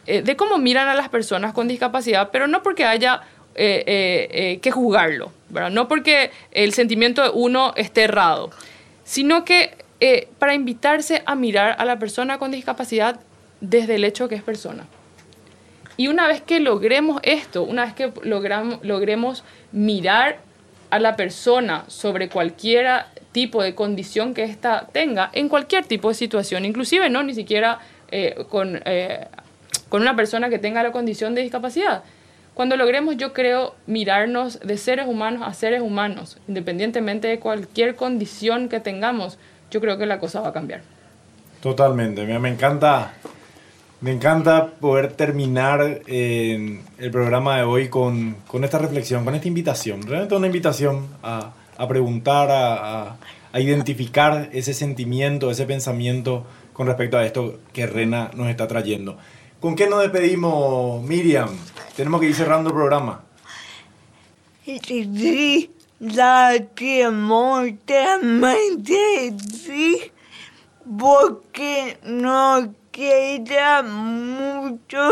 [0.07, 3.21] eh, de cómo miran a las personas con discapacidad, pero no porque haya
[3.53, 3.83] eh,
[4.31, 5.69] eh, que juzgarlo, ¿verdad?
[5.69, 8.49] No porque el sentimiento de uno esté errado,
[9.03, 9.77] sino que
[10.39, 13.19] para invitarse a mirar a la persona con discapacidad
[13.59, 14.87] desde el hecho que es persona.
[15.95, 20.39] Y una vez que logremos esto, una vez que logramos, logremos mirar
[20.91, 26.15] a la persona sobre cualquier tipo de condición que ésta tenga, en cualquier tipo de
[26.15, 27.79] situación, inclusive no ni siquiera
[28.11, 29.27] eh, con, eh,
[29.89, 32.03] con una persona que tenga la condición de discapacidad.
[32.53, 38.67] Cuando logremos, yo creo, mirarnos de seres humanos a seres humanos, independientemente de cualquier condición
[38.67, 39.37] que tengamos,
[39.71, 40.81] yo creo que la cosa va a cambiar.
[41.61, 43.13] Totalmente, me encanta
[44.01, 50.01] me encanta poder terminar el programa de hoy con, con, esta reflexión, con esta invitación.
[50.01, 53.17] Realmente una invitación a, a preguntar, a,
[53.53, 59.17] a, identificar ese sentimiento, ese pensamiento con respecto a esto que Rena nos está trayendo.
[59.59, 61.49] ¿Con qué nos despedimos, Miriam?
[61.95, 63.21] Tenemos que ir cerrando el programa.
[64.65, 67.07] Sí, la que
[69.63, 70.11] sí,
[70.97, 75.09] porque no queda mucho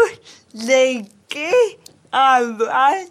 [0.54, 1.80] de qué
[2.12, 3.06] hablar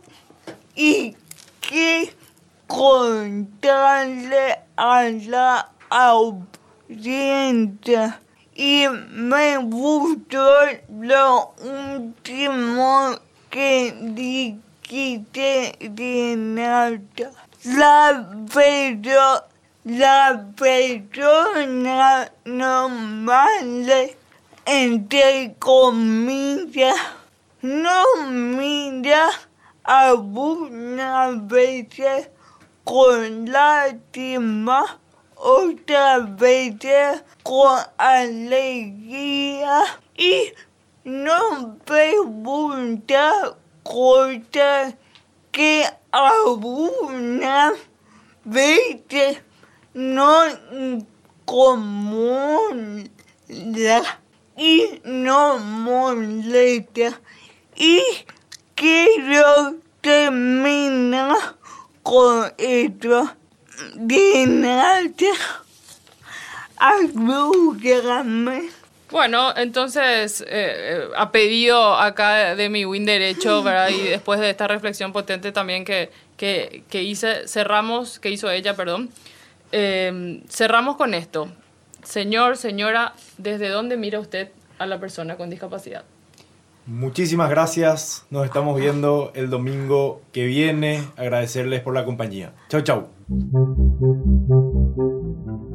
[0.75, 1.17] y
[1.61, 2.13] qué
[2.67, 5.71] contarle a la
[6.89, 7.41] audiencia.
[8.55, 10.45] Y me gustó
[11.01, 13.17] lo último
[13.51, 17.31] que dijiste, Renata.
[17.65, 19.45] La, pero,
[19.85, 24.17] la persona normal
[24.71, 26.95] entre comillas,
[27.63, 29.31] no mira
[29.83, 32.29] algunas veces
[32.85, 35.01] con lástima
[35.37, 40.53] otras veces con alegría y
[41.05, 44.97] no pregunta cosas
[45.51, 47.73] que algunas
[48.45, 49.41] veces
[49.95, 53.11] no incomodan
[54.59, 57.21] y no molesta.
[57.77, 58.03] Y
[58.75, 61.37] quiero terminar
[62.03, 63.31] con esto.
[63.95, 65.03] De nada.
[66.77, 68.71] Ayúdame
[69.11, 73.89] Bueno, entonces, eh, eh, a pedido acá de mi win derecho, ¿verdad?
[73.91, 78.75] Y después de esta reflexión potente también que, que, que hice, cerramos, que hizo ella,
[78.75, 79.11] perdón,
[79.73, 81.49] eh, cerramos con esto.
[82.09, 84.49] Señor, señora, ¿desde dónde mira usted
[84.79, 86.05] a la persona con discapacidad?
[86.87, 88.25] Muchísimas gracias.
[88.31, 91.05] Nos estamos viendo el domingo que viene.
[91.19, 92.55] Agradecerles por la compañía.
[92.71, 93.09] Chau, chau.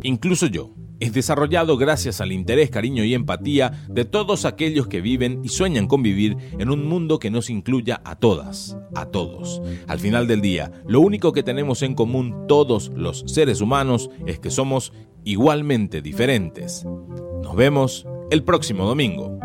[0.01, 0.71] Incluso yo.
[0.99, 5.85] Es desarrollado gracias al interés, cariño y empatía de todos aquellos que viven y sueñan
[5.85, 9.61] con vivir en un mundo que nos incluya a todas, a todos.
[9.87, 14.39] Al final del día, lo único que tenemos en común todos los seres humanos es
[14.39, 14.93] que somos
[15.23, 16.85] igualmente diferentes.
[16.85, 19.39] Nos vemos el próximo domingo.